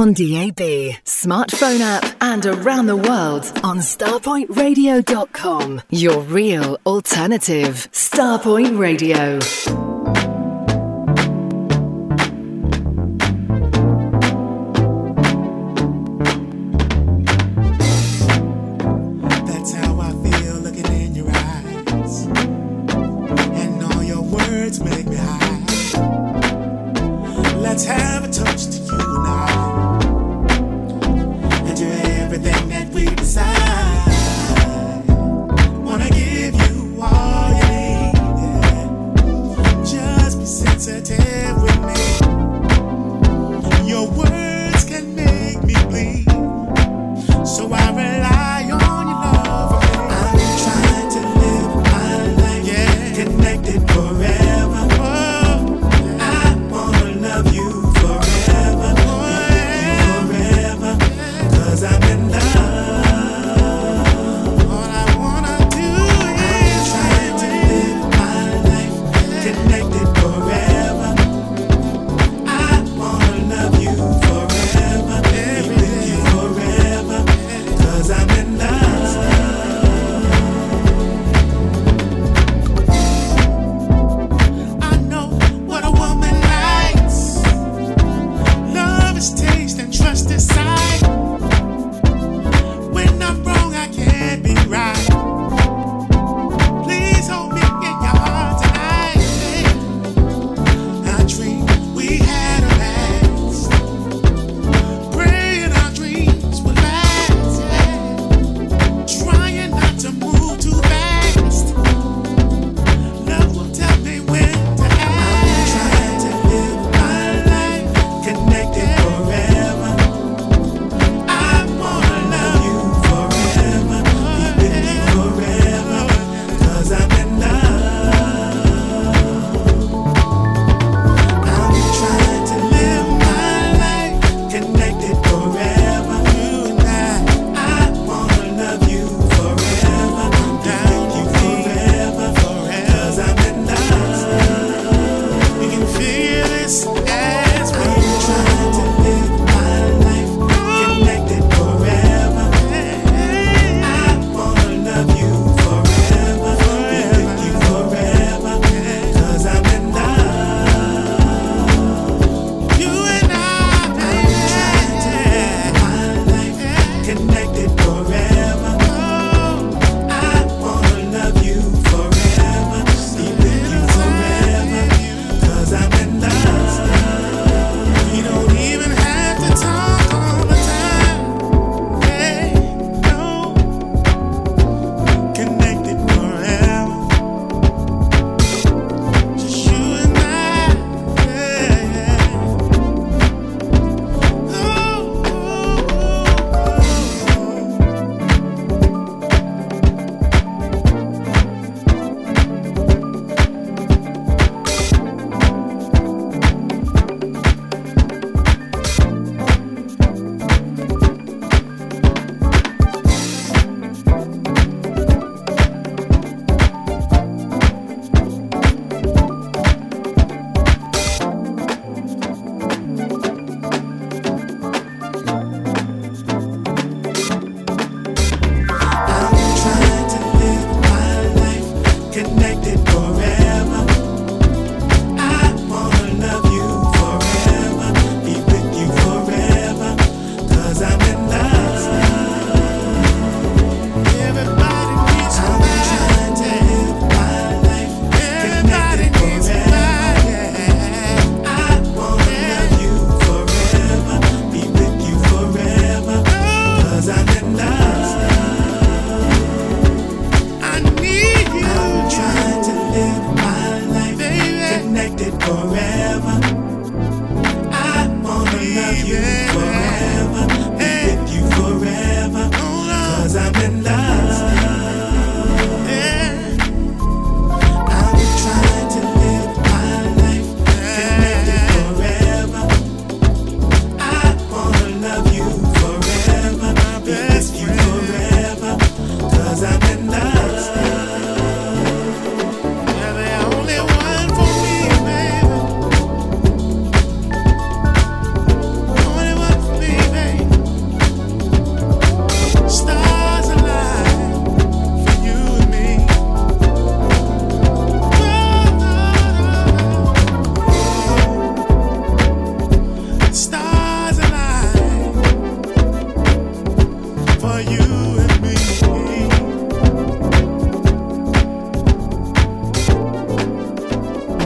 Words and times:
on 0.00 0.14
DAB, 0.14 0.96
smartphone 1.04 1.80
app, 1.80 2.16
and 2.22 2.46
around 2.46 2.86
the 2.86 2.96
world 2.96 3.44
on 3.62 3.78
starpointradio.com. 3.78 5.82
Your 5.90 6.20
real 6.22 6.78
alternative. 6.86 7.88
Starpoint 7.92 8.78
Radio. 8.78 9.89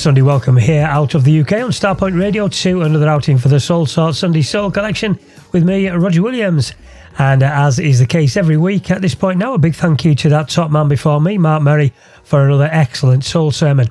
Sunday 0.00 0.22
welcome 0.22 0.56
here 0.56 0.86
out 0.86 1.14
of 1.14 1.24
the 1.24 1.40
UK 1.40 1.52
on 1.52 1.70
Starpoint 1.70 2.18
Radio 2.18 2.48
to 2.48 2.80
another 2.80 3.06
outing 3.06 3.36
for 3.36 3.48
the 3.48 3.60
Soul 3.60 3.84
Sort 3.84 4.14
Sunday 4.14 4.40
Soul 4.40 4.70
Collection 4.70 5.18
with 5.52 5.62
me, 5.62 5.90
Roger 5.90 6.22
Williams. 6.22 6.72
And 7.18 7.42
uh, 7.42 7.50
as 7.52 7.78
is 7.78 7.98
the 7.98 8.06
case 8.06 8.34
every 8.34 8.56
week 8.56 8.90
at 8.90 9.02
this 9.02 9.14
point 9.14 9.38
now, 9.38 9.52
a 9.52 9.58
big 9.58 9.74
thank 9.74 10.02
you 10.06 10.14
to 10.14 10.30
that 10.30 10.48
top 10.48 10.70
man 10.70 10.88
before 10.88 11.20
me, 11.20 11.36
Mark 11.36 11.62
Murray, 11.62 11.92
for 12.24 12.46
another 12.46 12.70
excellent 12.72 13.24
soul 13.24 13.50
sermon. 13.50 13.90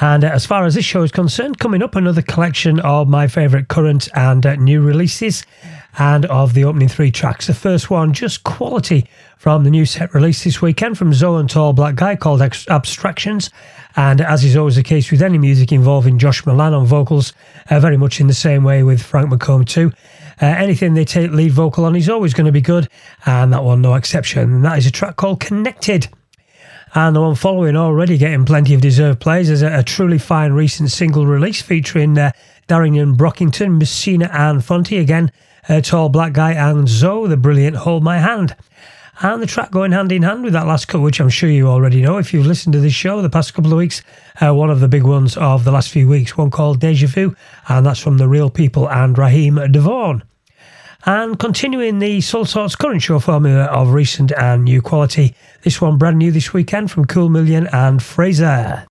And 0.00 0.22
uh, 0.22 0.28
as 0.28 0.46
far 0.46 0.64
as 0.64 0.76
this 0.76 0.84
show 0.84 1.02
is 1.02 1.10
concerned, 1.10 1.58
coming 1.58 1.82
up 1.82 1.96
another 1.96 2.22
collection 2.22 2.78
of 2.78 3.08
my 3.08 3.26
favourite 3.26 3.66
current 3.66 4.08
and 4.14 4.46
uh, 4.46 4.54
new 4.54 4.80
releases 4.80 5.44
and 5.98 6.24
of 6.26 6.54
the 6.54 6.64
opening 6.64 6.88
three 6.88 7.10
tracks. 7.10 7.46
The 7.46 7.54
first 7.54 7.90
one, 7.90 8.12
just 8.12 8.44
quality 8.44 9.06
from 9.36 9.64
the 9.64 9.70
new 9.70 9.84
set 9.84 10.14
released 10.14 10.44
this 10.44 10.62
weekend 10.62 10.96
from 10.96 11.12
Zo! 11.12 11.36
and 11.36 11.50
Tall 11.50 11.72
Black 11.72 11.96
Guy 11.96 12.16
called 12.16 12.40
Abstractions. 12.40 13.50
And 13.96 14.20
as 14.20 14.44
is 14.44 14.56
always 14.56 14.76
the 14.76 14.82
case 14.82 15.10
with 15.10 15.20
any 15.20 15.38
music 15.38 15.72
involving 15.72 16.18
Josh 16.18 16.46
Milan 16.46 16.72
on 16.72 16.86
vocals, 16.86 17.32
uh, 17.70 17.78
very 17.78 17.96
much 17.96 18.20
in 18.20 18.26
the 18.26 18.34
same 18.34 18.64
way 18.64 18.82
with 18.82 19.02
Frank 19.02 19.30
McComb 19.30 19.66
too. 19.66 19.92
Uh, 20.40 20.46
anything 20.46 20.94
they 20.94 21.04
take 21.04 21.30
lead 21.30 21.52
vocal 21.52 21.84
on 21.84 21.94
is 21.94 22.08
always 22.08 22.32
going 22.32 22.46
to 22.46 22.52
be 22.52 22.60
good, 22.60 22.88
and 23.26 23.52
that 23.52 23.62
one 23.62 23.82
no 23.82 23.94
exception. 23.94 24.42
And 24.54 24.64
that 24.64 24.78
is 24.78 24.86
a 24.86 24.90
track 24.90 25.16
called 25.16 25.40
Connected. 25.40 26.08
And 26.94 27.16
the 27.16 27.20
one 27.20 27.34
following 27.34 27.76
already 27.76 28.18
getting 28.18 28.44
plenty 28.44 28.74
of 28.74 28.80
deserved 28.80 29.20
plays 29.20 29.48
is 29.48 29.62
a, 29.62 29.78
a 29.78 29.82
truly 29.82 30.18
fine 30.18 30.52
recent 30.52 30.90
single 30.90 31.26
release 31.26 31.62
featuring 31.62 32.18
uh, 32.18 32.32
Darien 32.66 33.16
Brockington, 33.16 33.80
Muhsinah 33.80 34.32
and 34.32 34.64
Phonte 34.64 34.92
again, 34.92 35.32
a 35.68 35.82
tall 35.82 36.08
black 36.08 36.32
guy, 36.32 36.52
and 36.52 36.88
Zo!, 36.88 37.26
the 37.26 37.36
brilliant 37.36 37.76
Hold 37.76 38.02
My 38.02 38.18
Hand 38.18 38.56
and 39.22 39.40
the 39.40 39.46
track 39.46 39.70
going 39.70 39.92
hand 39.92 40.10
in 40.10 40.22
hand 40.22 40.42
with 40.42 40.52
that 40.52 40.66
last 40.66 40.88
cut, 40.88 41.00
which 41.00 41.20
I'm 41.20 41.28
sure 41.28 41.48
you 41.48 41.68
already 41.68 42.02
know 42.02 42.18
if 42.18 42.34
you've 42.34 42.46
listened 42.46 42.72
to 42.72 42.80
this 42.80 42.92
show 42.92 43.22
the 43.22 43.30
past 43.30 43.54
couple 43.54 43.72
of 43.72 43.78
weeks. 43.78 44.02
Uh, 44.40 44.54
one 44.54 44.70
of 44.70 44.80
the 44.80 44.88
big 44.88 45.04
ones 45.04 45.36
of 45.36 45.64
the 45.64 45.70
last 45.70 45.90
few 45.90 46.08
weeks, 46.08 46.36
one 46.36 46.50
called 46.50 46.80
Deja 46.80 47.06
Vu, 47.06 47.36
and 47.68 47.86
that's 47.86 48.00
from 48.00 48.18
The 48.18 48.28
Reel 48.28 48.50
People 48.50 48.88
and 48.90 49.16
Raheem 49.16 49.56
DeVaughn. 49.70 50.22
And 51.04 51.38
continuing 51.38 51.98
the 51.98 52.20
Soulsorts 52.20 52.76
current 52.76 53.02
show 53.02 53.18
formula 53.18 53.64
of 53.64 53.92
recent 53.92 54.32
and 54.32 54.64
new 54.64 54.80
quality, 54.80 55.34
this 55.62 55.80
one 55.80 55.98
brand 55.98 56.18
new 56.18 56.30
this 56.30 56.52
weekend 56.52 56.90
from 56.90 57.06
Cool 57.06 57.28
Million 57.28 57.66
and 57.72 58.02
Fraser. 58.02 58.86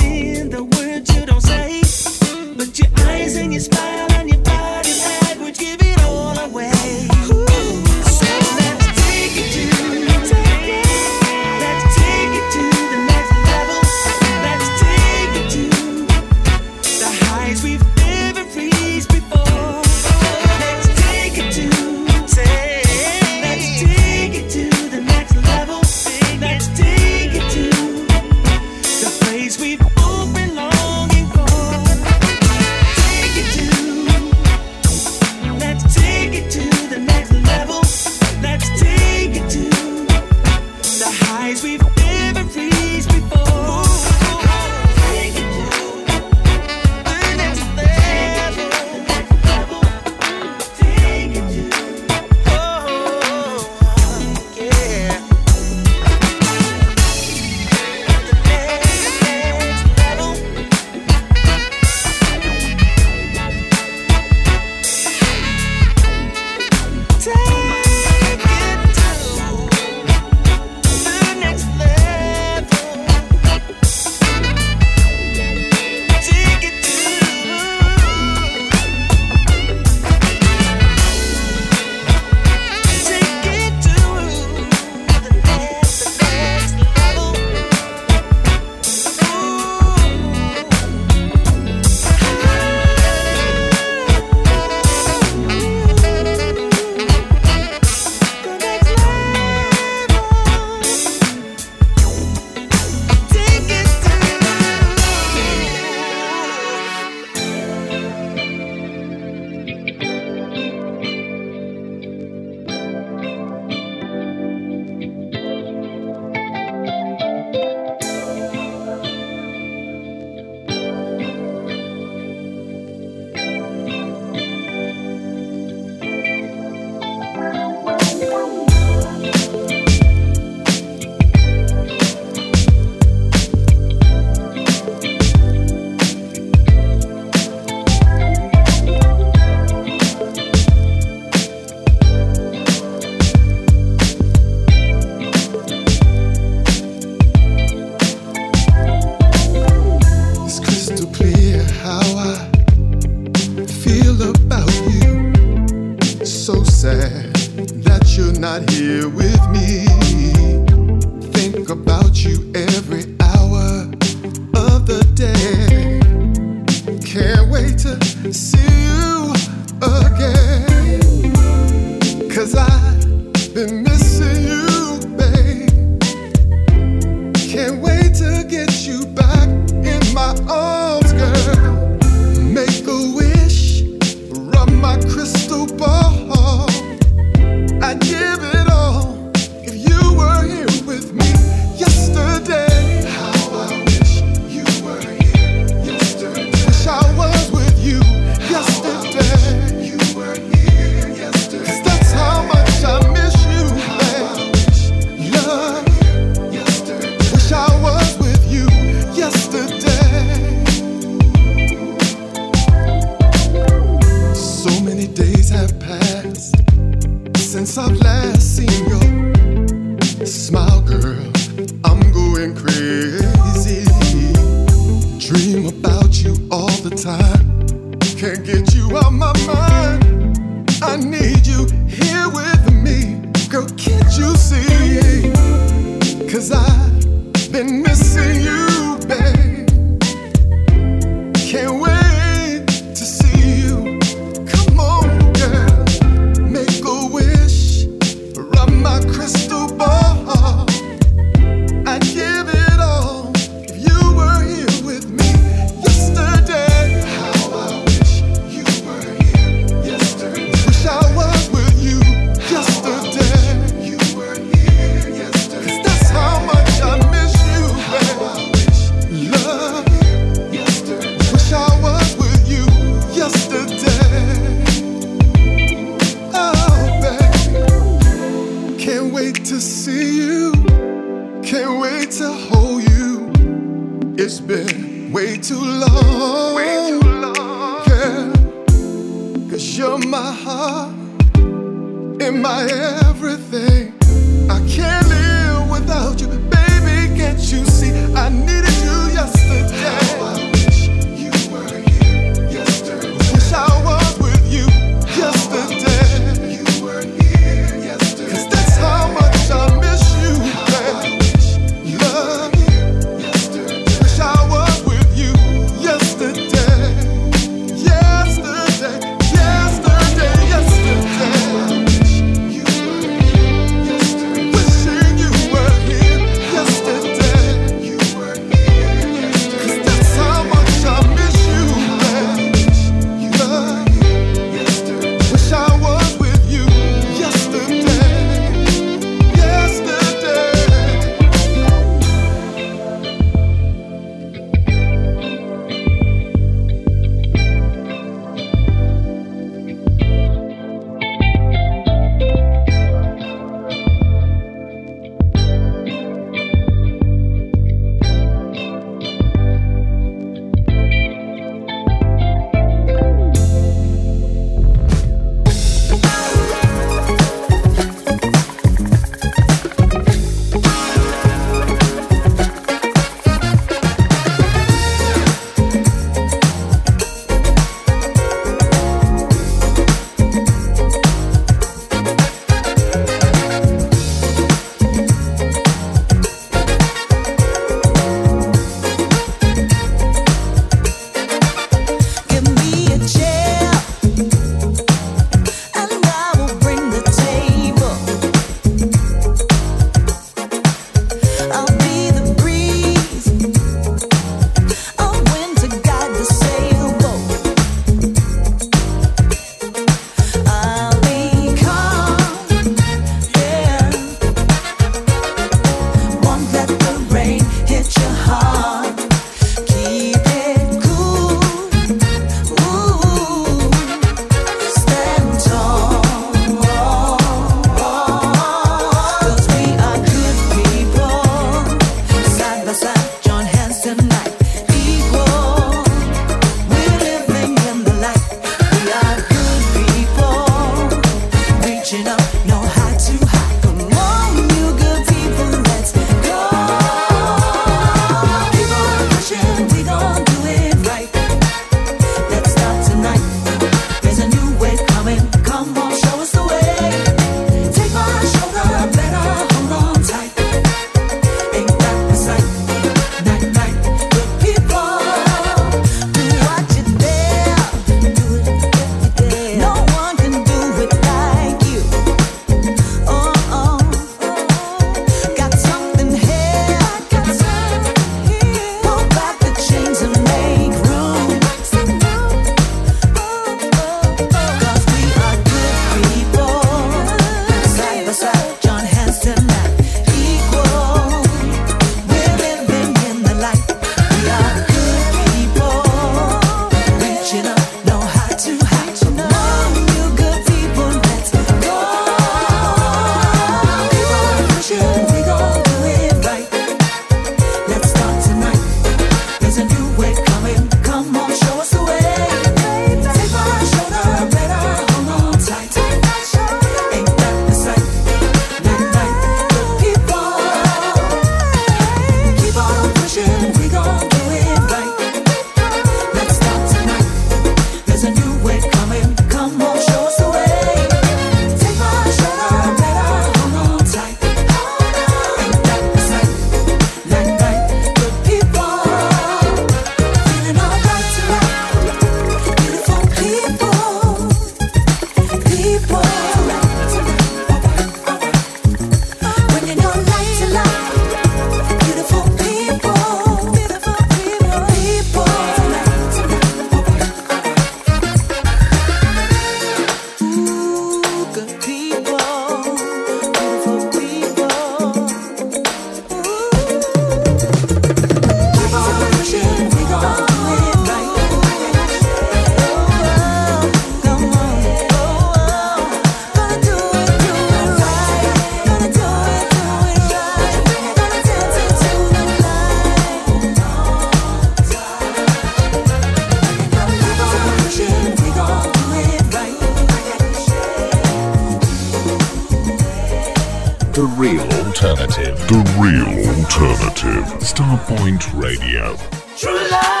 Real 594.05 594.41
alternative. 594.41 595.37
The 595.47 595.61
real 595.79 596.35
alternative. 596.35 597.25
Starpoint 597.39 598.41
Radio. 598.41 598.95
True 599.37 599.69
love 599.69 600.00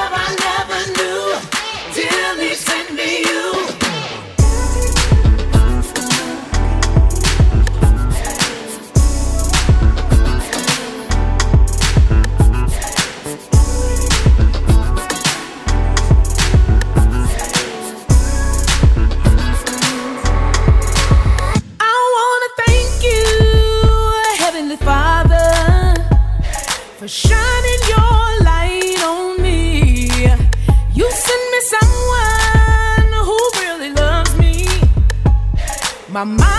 My 36.21 36.25
mind, 36.25 36.50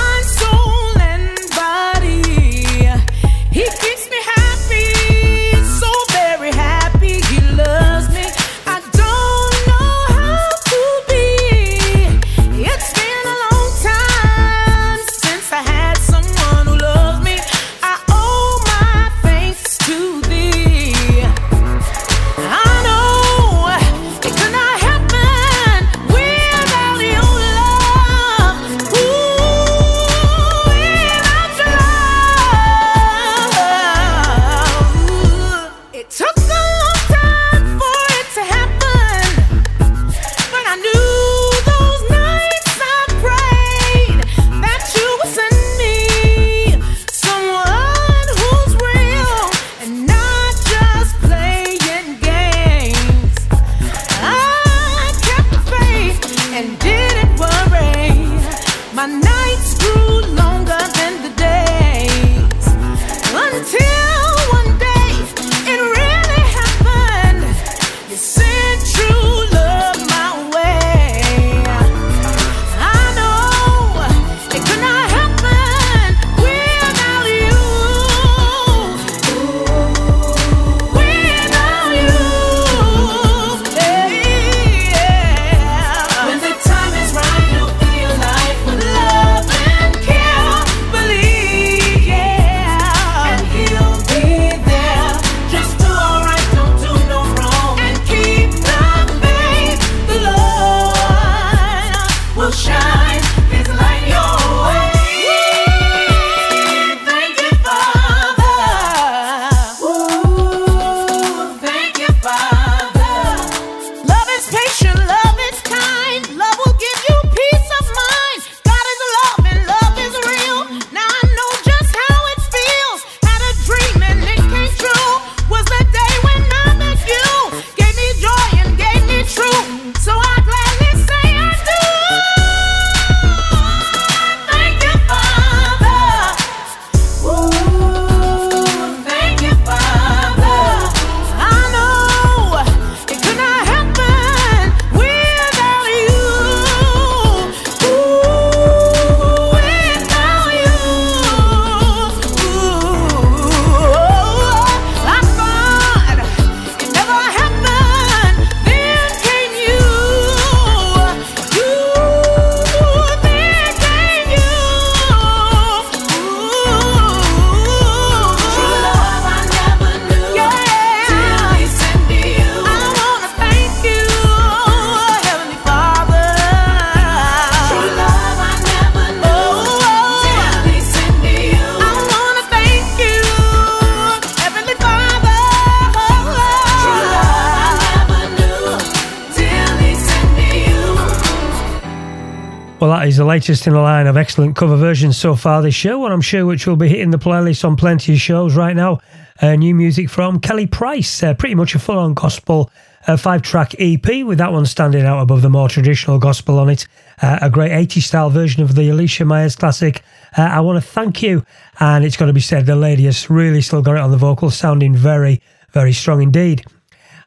the 193.22 193.28
latest 193.28 193.68
in 193.68 193.72
a 193.72 193.80
line 193.80 194.08
of 194.08 194.16
excellent 194.16 194.56
cover 194.56 194.74
versions 194.74 195.16
so 195.16 195.36
far 195.36 195.62
this 195.62 195.76
show, 195.76 196.04
and 196.04 196.12
I'm 196.12 196.20
sure 196.20 196.44
which 196.44 196.66
will 196.66 196.74
be 196.74 196.88
hitting 196.88 197.12
the 197.12 197.20
playlist 197.20 197.64
on 197.64 197.76
plenty 197.76 198.14
of 198.14 198.18
shows 198.18 198.56
right 198.56 198.74
now. 198.74 198.98
Uh, 199.40 199.54
new 199.54 199.76
music 199.76 200.10
from 200.10 200.40
Kelly 200.40 200.66
Price, 200.66 201.22
uh, 201.22 201.32
pretty 201.32 201.54
much 201.54 201.76
a 201.76 201.78
full 201.78 202.00
on 202.00 202.14
gospel 202.14 202.68
uh, 203.06 203.16
five 203.16 203.42
track 203.42 203.76
EP, 203.78 204.24
with 204.24 204.38
that 204.38 204.50
one 204.50 204.66
standing 204.66 205.04
out 205.04 205.22
above 205.22 205.40
the 205.40 205.48
more 205.48 205.68
traditional 205.68 206.18
gospel 206.18 206.58
on 206.58 206.68
it. 206.68 206.88
Uh, 207.22 207.38
a 207.42 207.48
great 207.48 207.70
80s 207.70 208.02
style 208.02 208.28
version 208.28 208.60
of 208.60 208.74
the 208.74 208.88
Alicia 208.88 209.24
Myers 209.24 209.54
classic. 209.54 210.02
Uh, 210.36 210.42
I 210.42 210.58
want 210.58 210.82
to 210.82 210.90
thank 210.90 211.22
you, 211.22 211.46
and 211.78 212.04
it's 212.04 212.16
got 212.16 212.26
to 212.26 212.32
be 212.32 212.40
said, 212.40 212.66
the 212.66 212.74
lady 212.74 213.04
has 213.04 213.30
really 213.30 213.60
still 213.60 213.82
got 213.82 213.94
it 213.94 214.00
on 214.00 214.10
the 214.10 214.16
vocals, 214.16 214.56
sounding 214.56 214.96
very, 214.96 215.40
very 215.70 215.92
strong 215.92 216.22
indeed. 216.22 216.64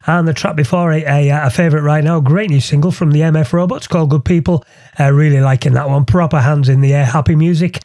And 0.07 0.27
the 0.27 0.33
track 0.33 0.55
before 0.55 0.91
it, 0.93 1.03
a, 1.07 1.29
a 1.29 1.49
favourite 1.49 1.83
right 1.83 2.03
now, 2.03 2.19
great 2.19 2.51
new 2.51 2.61
single 2.61 2.91
from 2.91 3.11
the 3.11 3.21
MF 3.21 3.53
Robots 3.53 3.87
called 3.87 4.11
Good 4.11 4.25
People. 4.25 4.63
Uh, 4.99 5.11
really 5.11 5.39
liking 5.39 5.73
that 5.73 5.89
one. 5.89 6.05
Proper 6.05 6.39
hands 6.39 6.69
in 6.69 6.81
the 6.81 6.93
air, 6.93 7.05
happy 7.05 7.35
music. 7.35 7.79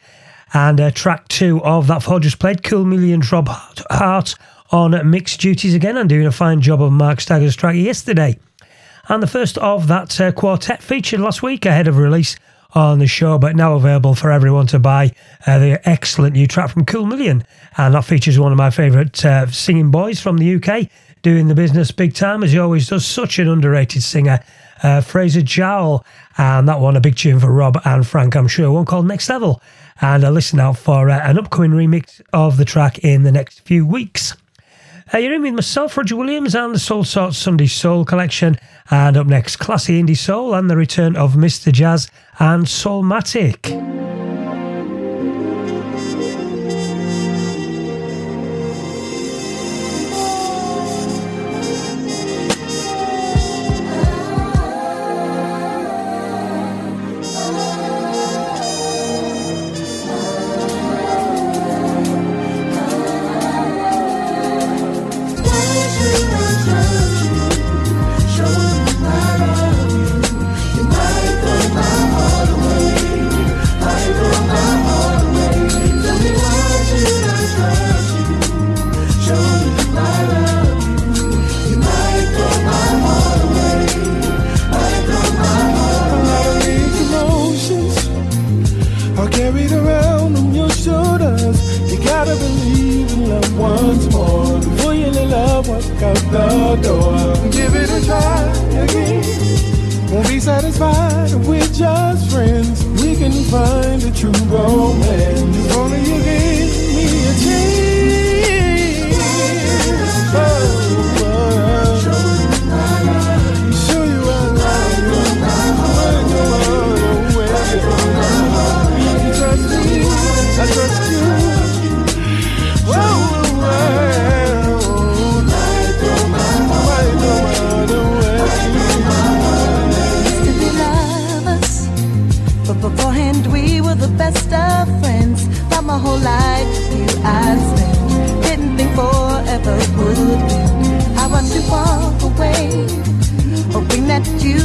And 0.53 0.79
uh, 0.79 0.91
track 0.91 1.27
two 1.29 1.63
of 1.63 1.87
that 1.87 2.03
four 2.03 2.19
just 2.19 2.37
played, 2.37 2.63
Cool 2.63 2.85
Million 2.85 3.21
Rob 3.31 3.47
Hardt 3.49 4.35
on 4.71 5.09
mixed 5.09 5.39
duties 5.39 5.73
again 5.73 5.97
and 5.97 6.07
doing 6.07 6.27
a 6.27 6.31
fine 6.31 6.61
job 6.61 6.81
of 6.81 6.91
Marc 6.91 7.21
Staggers' 7.21 7.55
track 7.55 7.75
yesterday. 7.75 8.37
And 9.07 9.23
the 9.23 9.27
first 9.27 9.57
of 9.57 9.87
that 9.87 10.19
uh, 10.21 10.31
quartet 10.31 10.83
featured 10.83 11.19
last 11.19 11.41
week 11.41 11.65
ahead 11.65 11.87
of 11.87 11.97
release 11.97 12.37
on 12.73 12.99
the 12.99 13.07
show, 13.07 13.37
but 13.37 13.55
now 13.55 13.75
available 13.75 14.15
for 14.15 14.31
everyone 14.31 14.67
to 14.67 14.79
buy. 14.79 15.11
Uh, 15.45 15.59
the 15.59 15.89
excellent 15.89 16.33
new 16.33 16.47
track 16.47 16.69
from 16.69 16.85
Cool 16.85 17.05
Million, 17.05 17.43
and 17.77 17.93
that 17.93 18.05
features 18.05 18.39
one 18.39 18.51
of 18.51 18.57
my 18.57 18.69
favourite 18.69 19.23
uh, 19.25 19.47
singing 19.47 19.91
boys 19.91 20.21
from 20.21 20.37
the 20.37 20.55
UK, 20.55 20.89
doing 21.21 21.47
the 21.47 21.55
business 21.55 21.91
big 21.91 22.13
time 22.13 22.43
as 22.43 22.51
he 22.51 22.59
always 22.59 22.87
does. 22.87 23.05
Such 23.05 23.39
an 23.39 23.47
underrated 23.47 24.03
singer, 24.03 24.39
uh, 24.83 25.01
Fraser 25.01 25.41
Jowl, 25.41 26.05
and 26.37 26.67
that 26.67 26.79
one 26.79 26.95
a 26.95 27.01
big 27.01 27.15
tune 27.15 27.39
for 27.39 27.51
Rob 27.51 27.79
and 27.85 28.05
Frank, 28.05 28.35
I'm 28.35 28.47
sure. 28.47 28.71
One 28.71 28.85
called 28.85 29.07
Next 29.07 29.29
Level, 29.29 29.61
and 30.01 30.23
a 30.23 30.31
listen 30.31 30.59
out 30.59 30.77
for 30.77 31.09
uh, 31.09 31.19
an 31.19 31.37
upcoming 31.37 31.71
remix 31.71 32.21
of 32.33 32.57
the 32.57 32.65
track 32.65 32.99
in 32.99 33.23
the 33.23 33.31
next 33.31 33.61
few 33.61 33.85
weeks. 33.85 34.35
Uh, 35.13 35.17
you're 35.17 35.33
in 35.33 35.41
with 35.41 35.53
myself, 35.53 35.97
Roger 35.97 36.15
Williams, 36.15 36.55
and 36.55 36.73
the 36.73 36.79
Soulsorts 36.79 37.35
Sunday 37.35 37.67
Soul 37.67 38.05
collection. 38.05 38.57
And 38.89 39.17
up 39.17 39.27
next, 39.27 39.57
classy 39.57 40.01
indie 40.01 40.17
soul 40.17 40.53
and 40.53 40.69
the 40.69 40.77
return 40.77 41.17
of 41.17 41.33
Mr. 41.33 41.71
Jazz 41.71 42.09
and 42.39 42.65
Soulmatik. 42.65 44.40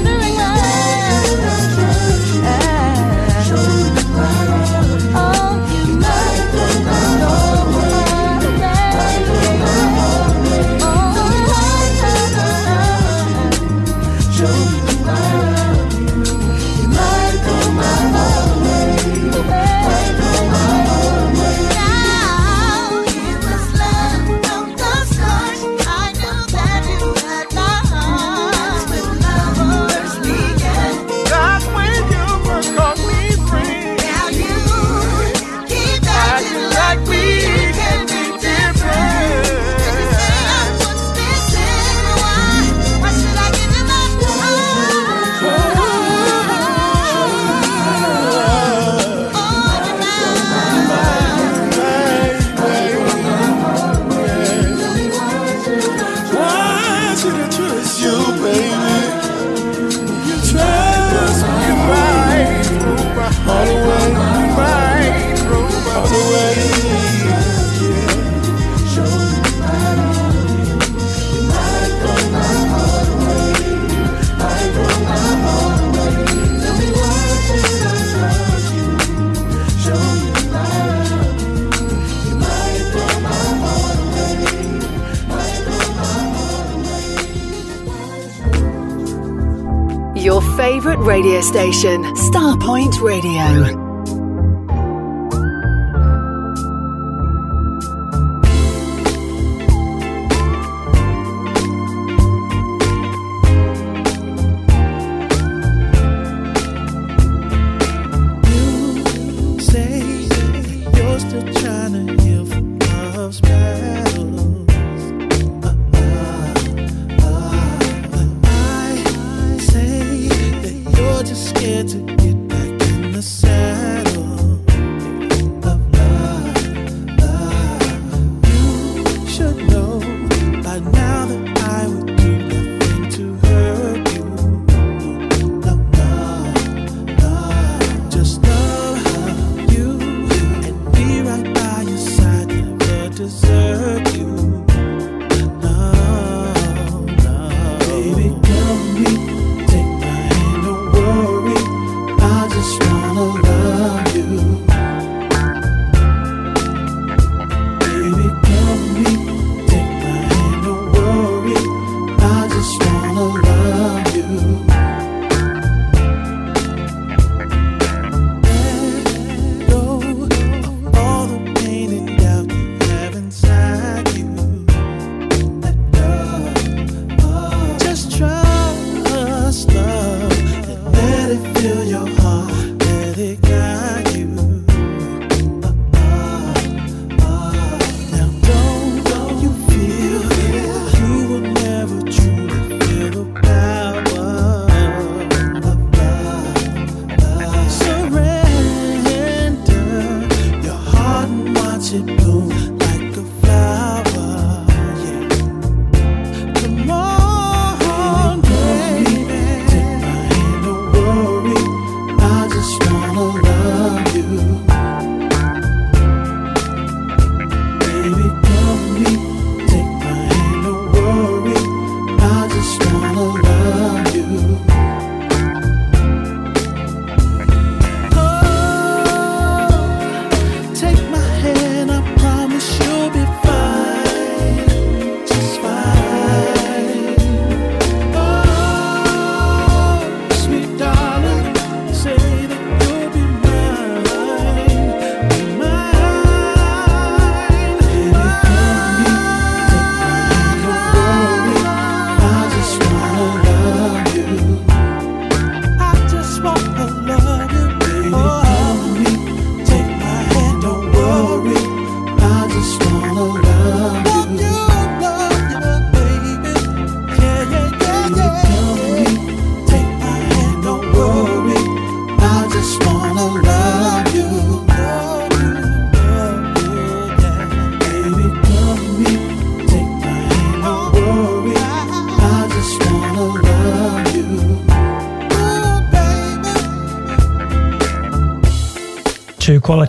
the 91.43 91.73
saddle. 92.15 93.80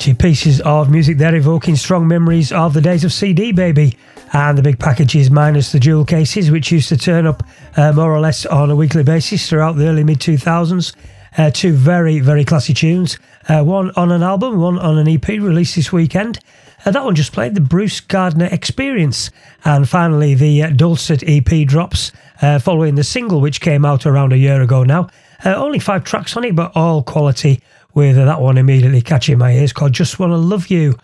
Pieces 0.02 0.60
of 0.62 0.90
music 0.90 1.20
there 1.20 1.36
evoking 1.36 1.76
strong 1.76 2.08
memories 2.08 2.52
of 2.52 2.74
the 2.74 2.82
days 2.82 3.04
of 3.04 3.14
CD 3.14 3.52
Baby 3.52 3.96
and 4.34 4.58
the 4.58 4.64
big 4.64 4.80
packages 4.80 5.30
minus 5.30 5.72
the 5.72 5.80
jewel 5.80 6.06
cases, 6.06 6.50
which 6.50 6.72
used 6.72 6.90
to 6.90 6.98
turn 6.98 7.28
up 7.28 7.44
uh, 7.78 7.92
more 7.94 8.12
or 8.12 8.20
less 8.20 8.48
on 8.48 8.72
a 8.72 8.76
weekly 8.76 9.04
basis 9.04 9.48
throughout 9.48 9.76
the 9.76 9.88
early 9.88 10.04
mid 10.04 10.20
2000s. 10.20 10.96
Uh, 11.38 11.52
two 11.52 11.74
very, 11.74 12.20
very 12.20 12.44
classy 12.44 12.74
tunes. 12.74 13.20
Uh, 13.48 13.64
one 13.64 13.92
on 13.96 14.12
an 14.12 14.24
album, 14.24 14.60
one 14.60 14.80
on 14.80 14.98
an 14.98 15.08
EP 15.08 15.28
released 15.28 15.76
this 15.76 15.92
weekend. 15.92 16.40
Uh, 16.84 16.90
that 16.90 17.06
one 17.06 17.14
just 17.14 17.32
played 17.32 17.54
the 17.54 17.62
Bruce 17.62 18.00
Gardner 18.00 18.50
Experience. 18.52 19.30
And 19.64 19.88
finally, 19.88 20.34
the 20.34 20.64
uh, 20.64 20.70
Dulcet 20.72 21.24
EP 21.28 21.68
drops 21.68 22.12
uh, 22.42 22.58
following 22.58 22.96
the 22.96 23.04
single, 23.04 23.40
which 23.40 23.62
came 23.62 23.86
out 23.86 24.08
around 24.08 24.34
a 24.34 24.38
year 24.38 24.64
ago 24.64 24.84
now. 24.84 25.10
Uh, 25.46 25.54
only 25.54 25.78
five 25.78 26.04
tracks 26.04 26.36
on 26.36 26.44
it, 26.44 26.56
but 26.56 26.72
all 26.76 27.04
quality 27.04 27.62
with 27.94 28.18
uh, 28.18 28.26
that 28.26 28.42
one 28.42 28.58
immediately 28.58 29.02
catching 29.02 29.38
my 29.38 29.52
ears 29.54 29.74
called 29.74 29.94
Just 29.94 30.20
Wanna 30.20 30.38
Love 30.38 30.68
You. 30.68 30.98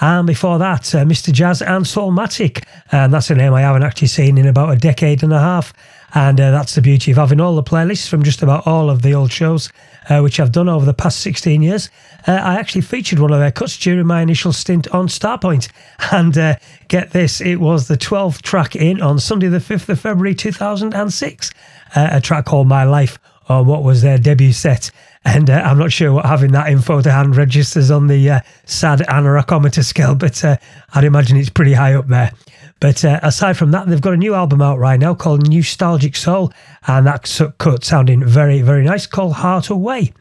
And 0.00 0.26
before 0.26 0.58
that, 0.58 0.94
uh, 0.94 1.04
Mr. 1.04 1.30
Jazz 1.30 1.60
and 1.60 1.84
Soulmatik. 1.84 2.64
And 2.90 3.12
that's 3.12 3.30
a 3.30 3.34
name 3.34 3.52
I 3.52 3.60
haven't 3.60 3.82
actually 3.82 4.08
seen 4.08 4.38
in 4.38 4.46
about 4.46 4.72
a 4.72 4.76
decade 4.76 5.22
and 5.22 5.32
a 5.32 5.38
half. 5.38 5.74
And 6.14 6.40
uh, 6.40 6.50
that's 6.50 6.74
the 6.74 6.80
beauty 6.80 7.10
of 7.10 7.18
having 7.18 7.40
all 7.40 7.54
the 7.54 7.62
playlists 7.62 8.08
from 8.08 8.22
just 8.22 8.42
about 8.42 8.66
all 8.66 8.88
of 8.90 9.02
the 9.02 9.14
old 9.14 9.30
shows, 9.30 9.70
uh, 10.08 10.20
which 10.20 10.40
I've 10.40 10.52
done 10.52 10.68
over 10.68 10.86
the 10.86 10.94
past 10.94 11.20
16 11.20 11.62
years. 11.62 11.90
Uh, 12.26 12.32
I 12.32 12.56
actually 12.56 12.80
featured 12.80 13.18
one 13.18 13.32
of 13.32 13.40
their 13.40 13.52
cuts 13.52 13.78
during 13.78 14.06
my 14.06 14.22
initial 14.22 14.52
stint 14.52 14.88
on 14.88 15.08
Starpoint. 15.08 15.68
And 16.12 16.36
uh, 16.36 16.56
get 16.88 17.10
this, 17.10 17.40
it 17.40 17.56
was 17.56 17.86
the 17.86 17.96
12th 17.96 18.42
track 18.42 18.74
in 18.74 19.00
on 19.02 19.20
Sunday, 19.20 19.48
the 19.48 19.58
5th 19.58 19.90
of 19.90 20.00
February 20.00 20.34
2006, 20.34 21.50
uh, 21.94 22.08
a 22.10 22.20
track 22.20 22.46
called 22.46 22.66
My 22.66 22.84
Life, 22.84 23.18
on 23.48 23.66
what 23.66 23.84
was 23.84 24.00
their 24.02 24.16
debut 24.16 24.52
set. 24.52 24.90
And 25.24 25.50
uh, 25.50 25.62
I'm 25.64 25.78
not 25.78 25.92
sure 25.92 26.12
what 26.12 26.24
having 26.24 26.52
that 26.52 26.70
info 26.70 27.02
to 27.02 27.12
hand 27.12 27.36
registers 27.36 27.90
on 27.90 28.06
the 28.06 28.30
uh, 28.30 28.40
sad 28.64 29.00
anorachometer 29.00 29.84
scale, 29.84 30.14
but 30.14 30.42
uh, 30.44 30.56
I'd 30.94 31.04
imagine 31.04 31.36
it's 31.36 31.50
pretty 31.50 31.74
high 31.74 31.94
up 31.94 32.08
there. 32.08 32.32
But 32.80 33.04
uh, 33.04 33.20
aside 33.22 33.58
from 33.58 33.72
that, 33.72 33.86
they've 33.86 34.00
got 34.00 34.14
a 34.14 34.16
new 34.16 34.34
album 34.34 34.62
out 34.62 34.78
right 34.78 34.98
now 34.98 35.14
called 35.14 35.44
Newstalgic 35.44 36.16
Soul, 36.16 36.52
and 36.86 37.06
that's 37.06 37.42
cut 37.58 37.84
sounding 37.84 38.24
very, 38.24 38.62
very 38.62 38.84
nice 38.84 39.06
called 39.06 39.34
Heart 39.34 39.68
Away. 39.68 40.14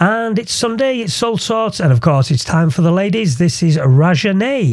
And 0.00 0.38
it's 0.38 0.54
Sunday, 0.54 1.00
it's 1.00 1.12
Soulsorts, 1.12 1.78
and 1.78 1.92
of 1.92 2.00
course, 2.00 2.30
it's 2.30 2.44
time 2.44 2.70
for 2.70 2.80
the 2.80 2.90
ladies. 2.90 3.36
This 3.36 3.62
is 3.62 3.78
Raja-Nee. 3.78 4.72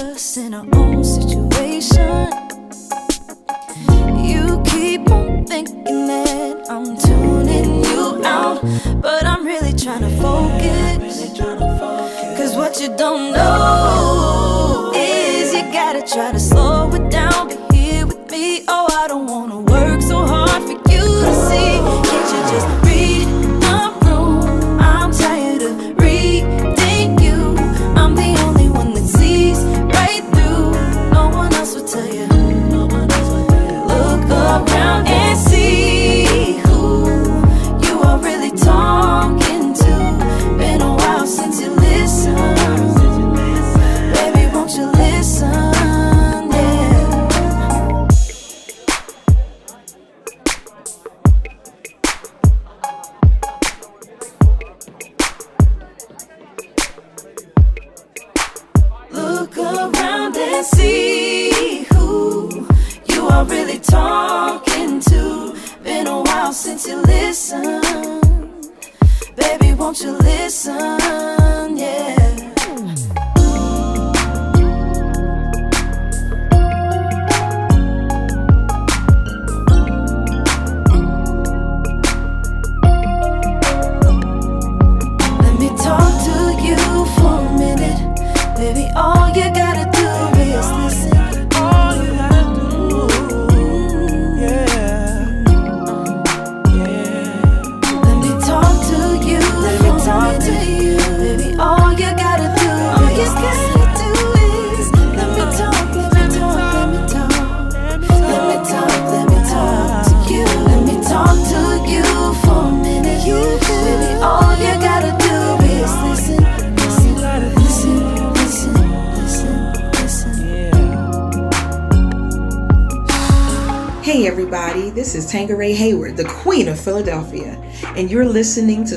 us 0.00 0.36
in 0.36 0.54
our 0.54 0.66
own 0.74 1.04
situation. 1.04 2.30
You 4.24 4.62
keep 4.64 5.10
on 5.10 5.44
thinking 5.44 6.06
that 6.06 6.66
I'm 6.70 6.96
tuning 6.96 7.84
you 7.84 8.22
out, 8.24 8.62
but 9.02 9.24
I'm 9.26 9.44
really 9.44 9.72
trying 9.72 10.00
to 10.00 10.10
focus. 10.22 10.80
Cause 12.38 12.56
what 12.56 12.80
you 12.80 12.88
don't 12.96 13.32
know. 13.32 13.99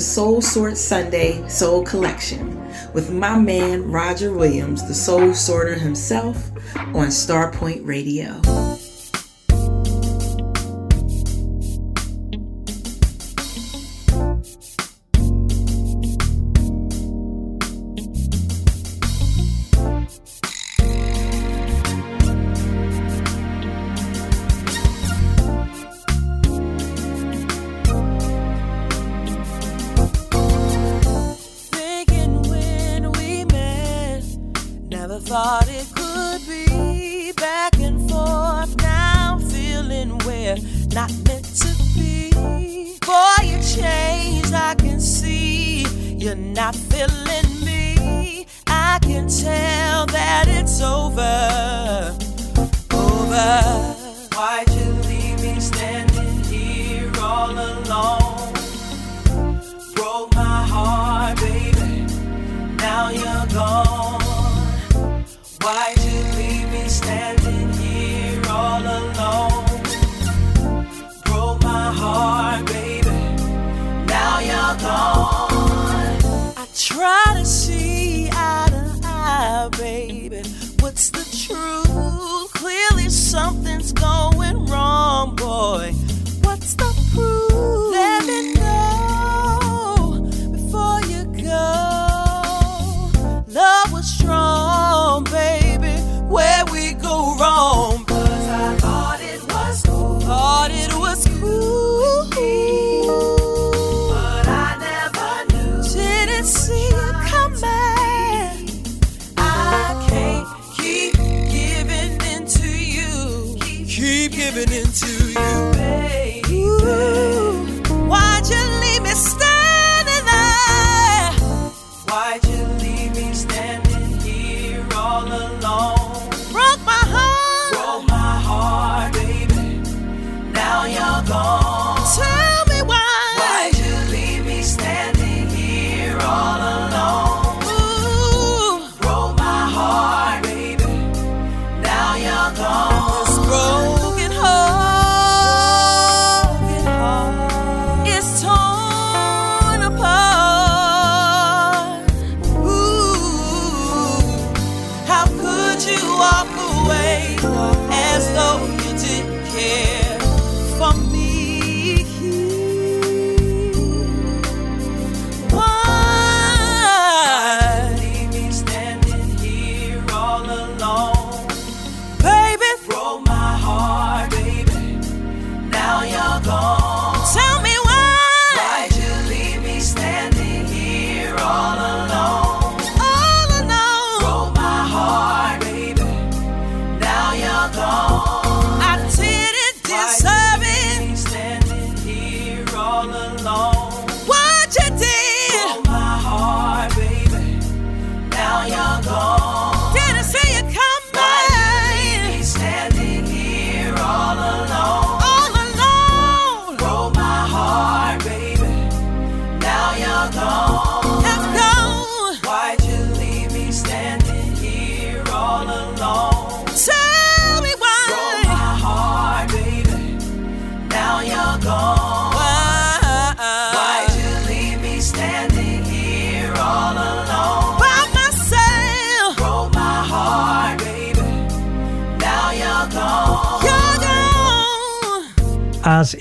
Soul 0.04 0.42
Sort 0.42 0.78
Sunday 0.78 1.48
Soul 1.48 1.84
Collection 1.84 2.60
with 2.94 3.12
my 3.12 3.38
man 3.40 3.90
Roger 3.90 4.34
Williams, 4.34 4.86
the 4.86 4.94
soul 4.94 5.34
sorter 5.34 5.76
himself, 5.76 6.52
on 6.76 7.08
Starpoint 7.08 7.88
Radio. 7.88 8.53
strong. 94.04 94.33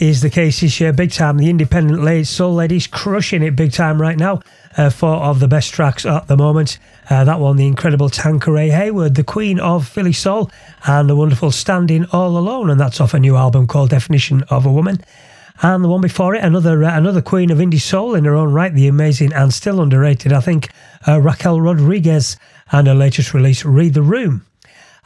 Is 0.02 0.20
the 0.20 0.30
case 0.30 0.60
this 0.60 0.80
year, 0.80 0.92
big 0.92 1.12
time. 1.12 1.36
The 1.36 1.48
independent 1.48 2.02
late 2.02 2.26
soul 2.26 2.52
ladies 2.52 2.88
crushing 2.88 3.40
it 3.44 3.54
big 3.54 3.70
time 3.70 4.02
right 4.02 4.18
now. 4.18 4.40
Uh, 4.76 4.90
four 4.90 5.14
of 5.14 5.38
the 5.38 5.46
best 5.46 5.72
tracks 5.72 6.04
at 6.04 6.26
the 6.26 6.36
moment. 6.36 6.78
Uh, 7.08 7.22
that 7.22 7.38
one, 7.38 7.56
the 7.56 7.68
incredible 7.68 8.08
Tanqueray 8.08 8.70
Hayward, 8.70 9.14
the 9.14 9.22
queen 9.22 9.60
of 9.60 9.86
Philly 9.86 10.12
soul, 10.12 10.50
and 10.86 11.08
the 11.08 11.14
wonderful 11.14 11.52
Standing 11.52 12.04
All 12.06 12.36
Alone, 12.36 12.68
and 12.68 12.80
that's 12.80 13.00
off 13.00 13.14
a 13.14 13.20
new 13.20 13.36
album 13.36 13.68
called 13.68 13.90
Definition 13.90 14.42
of 14.50 14.66
a 14.66 14.72
Woman. 14.72 15.00
And 15.62 15.84
the 15.84 15.88
one 15.88 16.00
before 16.00 16.34
it, 16.34 16.42
another 16.42 16.82
uh, 16.82 16.98
another 16.98 17.22
queen 17.22 17.52
of 17.52 17.58
indie 17.58 17.80
soul 17.80 18.16
in 18.16 18.24
her 18.24 18.34
own 18.34 18.52
right, 18.52 18.74
the 18.74 18.88
amazing 18.88 19.32
and 19.32 19.54
still 19.54 19.80
underrated, 19.80 20.32
I 20.32 20.40
think, 20.40 20.70
uh, 21.06 21.20
Raquel 21.20 21.60
Rodriguez, 21.60 22.36
and 22.72 22.88
her 22.88 22.94
latest 22.94 23.34
release, 23.34 23.64
Read 23.64 23.94
the 23.94 24.02
Room. 24.02 24.44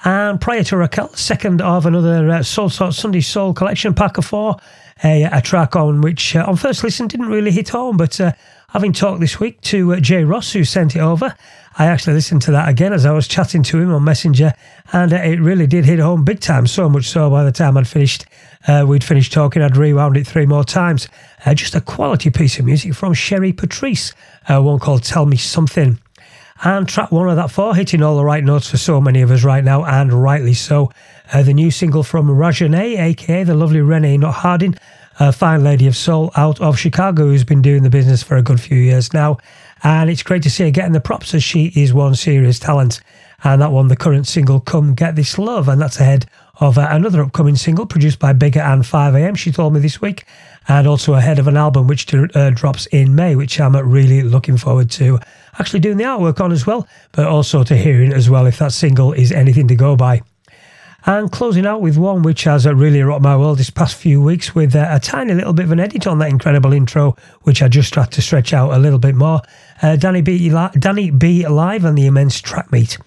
And 0.04 0.40
prior 0.40 0.62
to 0.64 0.76
Raquel, 0.76 1.08
second 1.14 1.60
of 1.60 1.84
another 1.84 2.30
uh, 2.30 2.42
Soul 2.42 2.70
Sort 2.70 2.94
Sunday 2.94 3.20
Soul 3.20 3.52
collection 3.52 3.92
pack 3.92 4.18
of 4.18 4.24
four, 4.24 4.56
a, 5.04 5.24
a 5.24 5.40
track 5.40 5.76
on 5.76 6.00
which 6.00 6.34
uh, 6.34 6.44
on 6.46 6.56
first 6.56 6.82
listen 6.82 7.06
didn't 7.06 7.28
really 7.28 7.50
hit 7.50 7.68
home, 7.70 7.96
but 7.96 8.20
uh, 8.20 8.32
having 8.70 8.92
talked 8.92 9.20
this 9.20 9.38
week 9.38 9.60
to 9.62 9.94
uh, 9.94 10.00
Jay 10.00 10.24
Ross, 10.24 10.52
who 10.52 10.64
sent 10.64 10.96
it 10.96 11.00
over, 11.00 11.34
I 11.78 11.86
actually 11.86 12.14
listened 12.14 12.42
to 12.42 12.50
that 12.52 12.68
again 12.68 12.92
as 12.92 13.04
I 13.04 13.12
was 13.12 13.28
chatting 13.28 13.62
to 13.64 13.78
him 13.78 13.92
on 13.92 14.04
Messenger, 14.04 14.54
and 14.92 15.12
uh, 15.12 15.16
it 15.16 15.40
really 15.40 15.66
did 15.66 15.84
hit 15.84 15.98
home 15.98 16.24
big 16.24 16.40
time. 16.40 16.66
So 16.66 16.88
much 16.88 17.08
so 17.08 17.28
by 17.28 17.44
the 17.44 17.52
time 17.52 17.76
I'd 17.76 17.88
finished, 17.88 18.24
uh, 18.66 18.84
we'd 18.88 19.04
finished 19.04 19.32
talking, 19.32 19.62
I'd 19.62 19.76
rewound 19.76 20.16
it 20.16 20.26
three 20.26 20.46
more 20.46 20.64
times. 20.64 21.08
Uh, 21.44 21.54
just 21.54 21.74
a 21.74 21.80
quality 21.80 22.30
piece 22.30 22.58
of 22.58 22.64
music 22.64 22.94
from 22.94 23.12
Sherree 23.12 23.56
Patrice, 23.56 24.12
one 24.48 24.78
called 24.78 25.02
Tell 25.02 25.26
Me 25.26 25.36
Something. 25.36 25.98
And 26.64 26.88
track 26.88 27.12
one 27.12 27.28
of 27.28 27.36
that 27.36 27.50
four, 27.50 27.74
hitting 27.74 28.02
all 28.02 28.16
the 28.16 28.24
right 28.24 28.42
notes 28.42 28.70
for 28.70 28.78
so 28.78 28.98
many 28.98 29.20
of 29.20 29.30
us 29.30 29.44
right 29.44 29.62
now, 29.62 29.84
and 29.84 30.10
rightly 30.10 30.54
so. 30.54 30.90
Uh, 31.32 31.42
the 31.42 31.52
new 31.52 31.70
single 31.70 32.04
from 32.04 32.30
Raja-Nee, 32.30 32.98
aka 32.98 33.42
the 33.42 33.54
lovely 33.54 33.80
Renee 33.80 34.16
Not 34.16 34.34
Harding, 34.34 34.76
a 35.18 35.32
fine 35.32 35.64
lady 35.64 35.86
of 35.86 35.96
soul 35.96 36.30
out 36.36 36.60
of 36.60 36.78
Chicago 36.78 37.24
who's 37.24 37.42
been 37.42 37.62
doing 37.62 37.82
the 37.82 37.90
business 37.90 38.22
for 38.22 38.36
a 38.36 38.42
good 38.42 38.60
few 38.60 38.76
years 38.76 39.12
now. 39.12 39.38
And 39.82 40.08
it's 40.08 40.22
great 40.22 40.42
to 40.44 40.50
see 40.50 40.64
her 40.64 40.70
getting 40.70 40.92
the 40.92 41.00
props 41.00 41.34
as 41.34 41.42
she 41.42 41.72
is 41.74 41.92
one 41.92 42.14
serious 42.14 42.58
talent. 42.58 43.00
And 43.42 43.60
that 43.60 43.72
one, 43.72 43.88
the 43.88 43.96
current 43.96 44.26
single, 44.26 44.60
Come 44.60 44.94
Get 44.94 45.16
This 45.16 45.36
Love, 45.36 45.68
and 45.68 45.80
that's 45.80 46.00
ahead 46.00 46.26
of 46.60 46.78
uh, 46.78 46.86
another 46.90 47.22
upcoming 47.22 47.56
single 47.56 47.86
produced 47.86 48.18
by 48.18 48.32
Bigger 48.32 48.60
and 48.60 48.82
5am, 48.82 49.36
she 49.36 49.52
told 49.52 49.74
me 49.74 49.80
this 49.80 50.00
week, 50.00 50.24
and 50.68 50.86
also 50.86 51.14
ahead 51.14 51.38
of 51.38 51.48
an 51.48 51.56
album 51.56 51.86
which 51.86 52.12
uh, 52.14 52.50
drops 52.50 52.86
in 52.86 53.14
May, 53.14 53.36
which 53.36 53.60
I'm 53.60 53.76
really 53.76 54.22
looking 54.22 54.56
forward 54.56 54.90
to 54.92 55.18
actually 55.58 55.80
doing 55.80 55.96
the 55.96 56.04
artwork 56.04 56.40
on 56.40 56.52
as 56.52 56.66
well, 56.66 56.88
but 57.12 57.26
also 57.26 57.62
to 57.64 57.76
hearing 57.76 58.12
as 58.12 58.30
well 58.30 58.46
if 58.46 58.58
that 58.58 58.72
single 58.72 59.12
is 59.12 59.32
anything 59.32 59.68
to 59.68 59.74
go 59.74 59.96
by. 59.96 60.22
And 61.08 61.30
closing 61.30 61.66
out 61.66 61.80
with 61.80 61.96
one 61.96 62.22
which 62.22 62.42
has 62.44 62.66
really 62.66 63.00
rocked 63.00 63.22
my 63.22 63.36
world 63.36 63.58
this 63.58 63.70
past 63.70 63.94
few 63.94 64.20
weeks 64.20 64.56
with 64.56 64.74
a, 64.74 64.96
a, 64.96 64.98
tiny 64.98 65.34
little 65.34 65.52
bit 65.52 65.66
of 65.66 65.70
an 65.70 65.78
edit 65.78 66.04
on 66.08 66.18
that 66.18 66.30
incredible 66.30 66.72
intro, 66.72 67.16
which 67.42 67.62
I 67.62 67.68
just 67.68 67.94
had 67.94 68.10
to 68.10 68.20
stretch 68.20 68.52
out 68.52 68.72
a 68.72 68.78
little 68.78 68.98
bit 68.98 69.14
more. 69.14 69.40
Uh, 69.80 69.94
Danny, 69.94 70.20
B, 70.20 70.48
Danny 70.78 71.12
B 71.12 71.46
Live 71.46 71.84
and 71.84 71.96
the 71.96 72.06
immense 72.06 72.40
track 72.40 72.72
meet. 72.72 72.98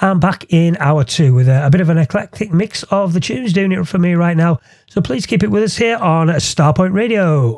I'm 0.00 0.20
back 0.20 0.46
in 0.48 0.78
hour 0.78 1.04
two 1.04 1.34
with 1.34 1.48
a, 1.48 1.66
a, 1.66 1.70
bit 1.70 1.82
of 1.82 1.90
an 1.90 1.98
eclectic 1.98 2.50
mix 2.50 2.82
of 2.84 3.12
the 3.12 3.20
tunes 3.20 3.52
doing 3.52 3.72
it 3.72 3.86
for 3.86 3.98
me 3.98 4.14
right 4.14 4.36
now. 4.36 4.60
So 4.86 5.02
please 5.02 5.26
keep 5.26 5.42
it 5.42 5.50
with 5.50 5.64
us 5.64 5.76
here 5.76 5.98
on 5.98 6.28
Starpoint 6.28 6.94
Radio. 6.94 7.54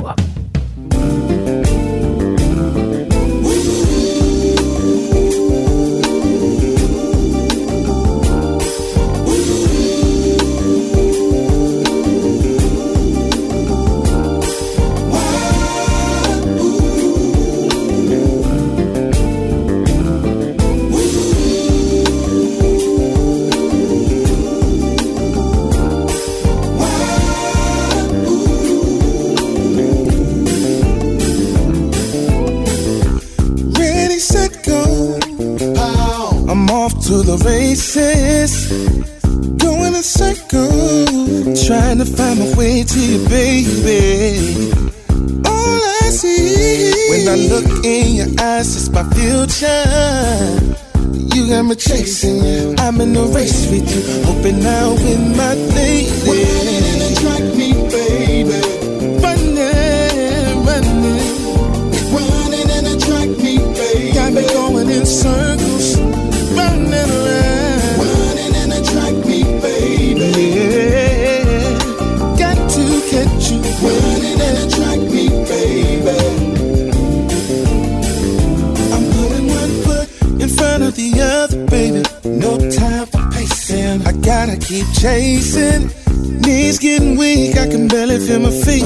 Races, 37.97 38.69
going 39.57 39.95
in 39.95 40.03
circles, 40.03 41.67
trying 41.67 41.99
to 41.99 42.05
find 42.05 42.39
my 42.39 42.55
way 42.55 42.85
to 42.85 43.01
you, 43.01 43.29
baby. 43.29 44.71
All 45.47 45.81
I 46.03 46.11
see 46.11 46.93
when 47.11 47.29
I 47.29 47.37
look 47.49 47.85
in 47.85 48.17
your 48.17 48.31
eyes 48.41 48.77
is 48.77 48.91
my 48.91 49.03
future. 49.15 49.85
You 51.35 51.49
got 51.49 51.63
me 51.63 51.75
chasing 51.75 52.45
you. 52.45 52.75
I'm 52.79 53.01
in 53.01 53.17
a 53.17 53.25
race 53.37 53.71
with 53.71 53.89
you, 53.95 54.03
hoping 54.25 54.65
I'll 54.65 54.95
win 54.97 55.37
my 55.37 55.55
lady. 55.55 56.11
Running 56.29 56.85
and 56.93 57.03
attract 57.11 57.49
me, 57.57 57.73
baby. 57.95 58.61
Running, 59.23 60.67
running, 60.67 61.19
running 62.13 62.69
and 62.77 62.87
attract 62.95 63.35
me, 63.43 63.59
baby. 63.59 64.13
Got 64.13 64.33
me 64.33 64.43
going 64.53 64.91
in 64.91 65.07
circles 65.07 65.66
keep 84.67 84.87
chasing 84.93 85.91
knees 86.47 86.79
getting 86.79 87.17
weak, 87.17 87.57
I 87.57 87.67
can 87.69 87.89
barely 87.89 88.19
feel 88.19 88.41
my 88.41 88.51
feet. 88.51 88.85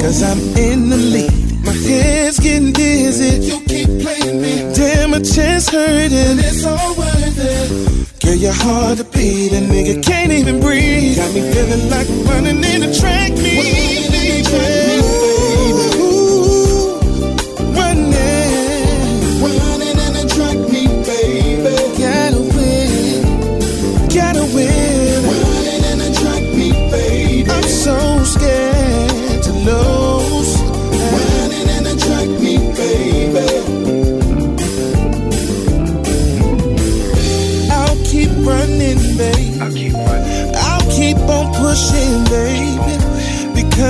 Cause 0.00 0.22
I'm 0.22 0.38
in 0.56 0.88
the 0.88 0.96
lead. 0.96 1.64
My 1.64 1.72
head's 1.72 2.38
getting 2.40 2.72
dizzy. 2.72 3.46
You 3.46 3.60
keep 3.66 3.88
playing 4.02 4.40
me. 4.40 4.74
Damn, 4.74 5.10
my 5.10 5.20
chest 5.20 5.70
hurting. 5.70 6.38
It's 6.38 6.64
all 6.64 6.94
worth 6.96 7.38
it. 7.38 8.22
Girl, 8.22 8.34
you're 8.34 8.52
hard 8.52 8.98
to 8.98 9.04
beat. 9.04 9.52
A 9.52 9.60
nigga 9.60 10.02
can't 10.02 10.32
even 10.32 10.60
breathe. 10.60 11.16
Got 11.16 11.34
me 11.34 11.42
feeling 11.52 11.90
like 11.90 12.08
running 12.28 12.62
in 12.64 12.82
a 12.82 12.94
track 12.94 13.32
meet. 13.32 14.91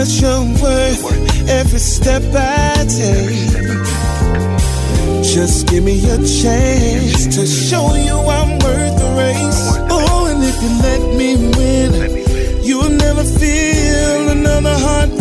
Because 0.03 0.21
you're 0.21 0.45
worth 0.61 1.49
every 1.49 1.79
step 1.79 2.23
I 2.35 2.85
take. 2.89 3.53
Just 5.23 5.69
give 5.69 5.85
me 5.85 5.99
a 6.11 6.17
chance 6.17 7.37
to 7.37 7.47
show 7.47 7.95
you 7.95 8.17
I'm 8.17 8.59
worth 8.59 8.97
the 8.99 9.15
race. 9.17 9.63
Oh, 9.91 10.27
and 10.29 10.43
if 10.43 10.61
you 10.61 10.71
let 10.83 11.03
me 11.17 11.37
win, 11.57 12.65
you'll 12.65 12.91
never 12.91 13.23
feel 13.23 14.29
another 14.31 14.77
heartbreak. 14.77 15.12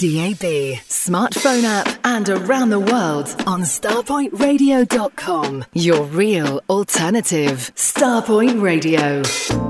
DAB, 0.00 0.80
smartphone 0.88 1.64
app, 1.64 2.00
and 2.04 2.26
around 2.30 2.70
the 2.70 2.80
world 2.80 3.26
on 3.46 3.60
starpointradio.com. 3.60 5.66
Your 5.74 6.02
real 6.04 6.62
alternative. 6.70 7.70
Starpoint 7.74 8.62
Radio. 8.62 9.69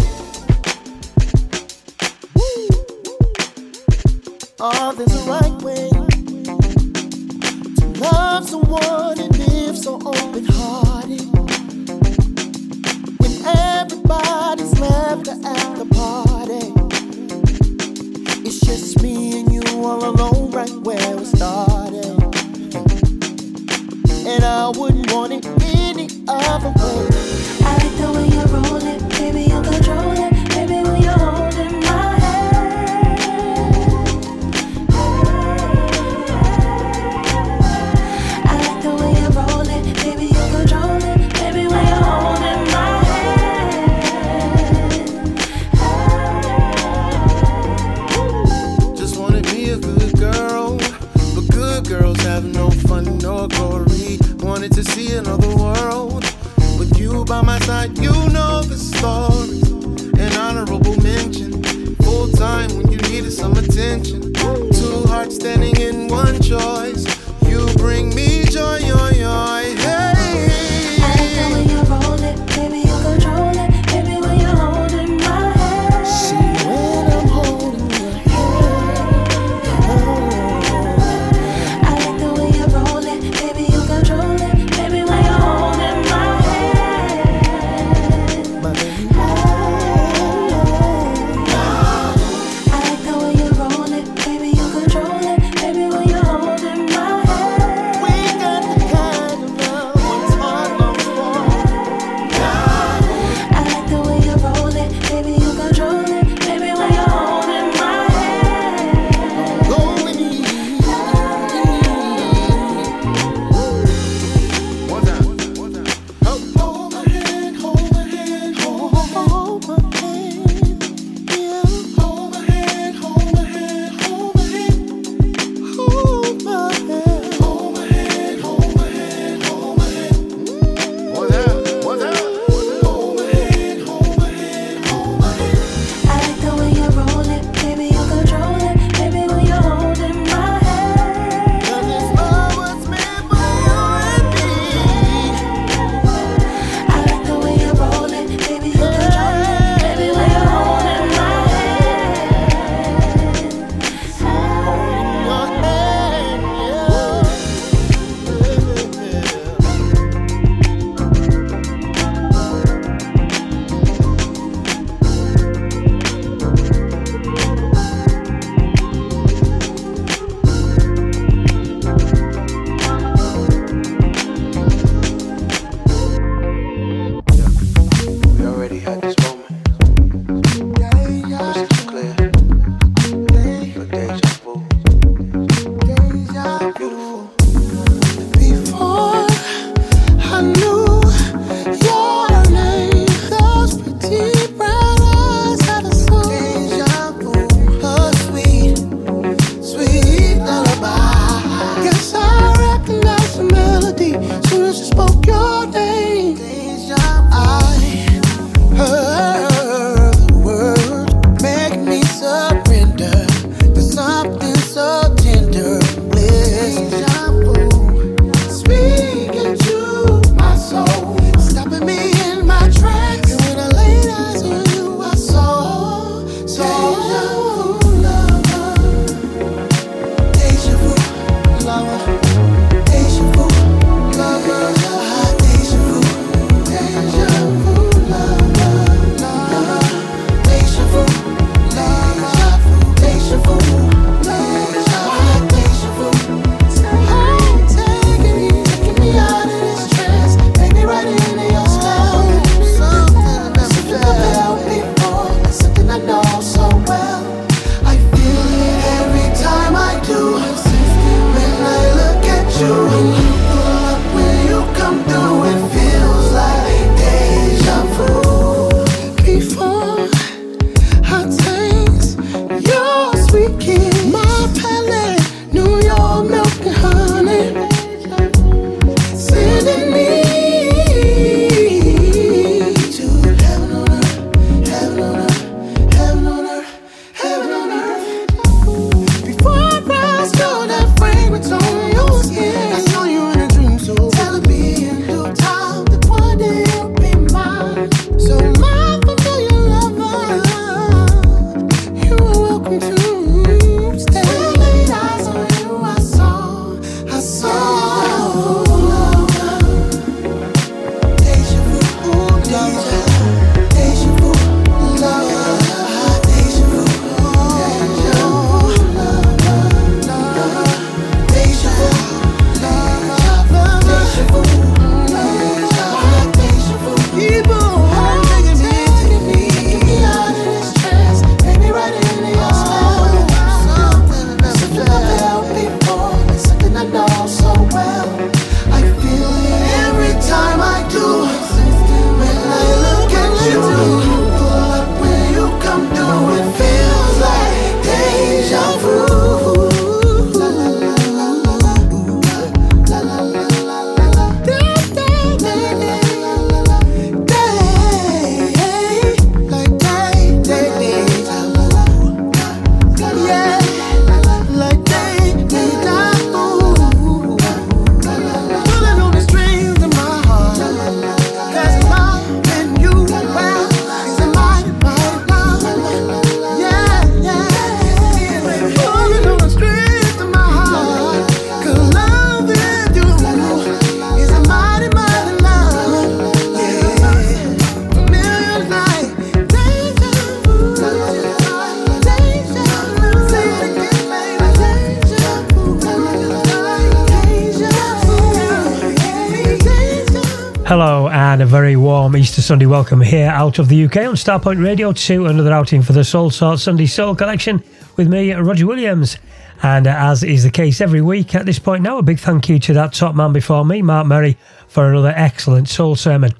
Sunday 402.51 402.65
welcome 402.65 402.99
here 402.99 403.29
out 403.29 403.59
of 403.59 403.69
the 403.69 403.85
UK 403.85 403.95
on 403.99 404.15
Starpoint 404.15 404.61
Radio 404.61 404.91
to 404.91 405.27
another 405.27 405.53
outing 405.53 405.81
for 405.81 405.93
the 405.93 406.03
Soulsorts 406.03 406.63
Sunday 406.63 406.85
Soul 406.85 407.15
Collection 407.15 407.63
with 407.95 408.09
me, 408.09 408.33
Roger 408.33 408.67
Williams. 408.67 409.15
And 409.63 409.87
uh, 409.87 409.95
as 409.97 410.21
is 410.21 410.43
the 410.43 410.51
case 410.51 410.81
every 410.81 410.99
week 410.99 411.33
at 411.33 411.45
this 411.45 411.59
point 411.59 411.81
now, 411.81 411.97
a 411.97 412.03
big 412.03 412.19
thank 412.19 412.49
you 412.49 412.59
to 412.59 412.73
that 412.73 412.91
top 412.91 413.15
man 413.15 413.31
before 413.31 413.63
me, 413.63 413.81
Mark 413.81 414.05
Murray, 414.05 414.37
for 414.67 414.89
another 414.89 415.13
excellent 415.15 415.69
soul 415.69 415.95
sermon. 415.95 416.33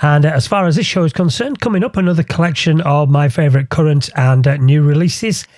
And 0.00 0.24
uh, 0.24 0.28
as 0.28 0.46
far 0.46 0.66
as 0.66 0.76
this 0.76 0.86
show 0.86 1.02
is 1.02 1.12
concerned, 1.12 1.60
coming 1.60 1.82
up 1.82 1.96
another 1.96 2.22
collection 2.22 2.80
of 2.82 3.10
my 3.10 3.28
favourite 3.28 3.70
current 3.70 4.08
and 4.14 4.46
uh, 4.46 4.56
new 4.56 4.84
releases 4.84 5.48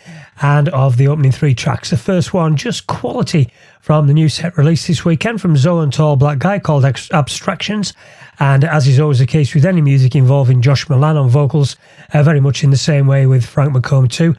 and 0.43 0.69
of 0.71 0.97
the 0.97 1.07
opening 1.07 1.33
three 1.33 1.55
tracks. 1.55 1.91
The 1.91 1.97
first 1.97 2.35
one, 2.35 2.57
just 2.57 2.89
quality 2.89 3.49
from 3.81 4.09
the 4.09 4.13
new 4.13 4.29
set 4.29 4.59
released 4.59 4.89
this 4.89 5.05
weekend 5.05 5.41
from 5.41 5.57
Zo 5.57 5.81
and 5.81 5.93
Tall 5.93 6.17
Black 6.17 6.39
Guy 6.39 6.59
called 6.59 6.85
Abstractions. 6.85 7.95
And 8.41 8.65
as 8.65 8.89
is 8.89 8.99
always 8.99 9.21
the 9.21 9.27
case 9.27 9.55
with 9.55 9.65
any 9.65 9.81
music 9.81 10.17
involving 10.17 10.61
Josh 10.61 10.89
Milan 10.89 11.17
on 11.17 11.29
vocals, 11.29 11.77
uh, 12.13 12.23
very 12.25 12.41
much 12.41 12.65
in 12.65 12.71
the 12.71 12.77
same 12.77 13.07
way 13.07 13.27
with 13.27 13.47
Frank 13.47 13.73
McComb 13.73 14.11
too. 14.11 14.35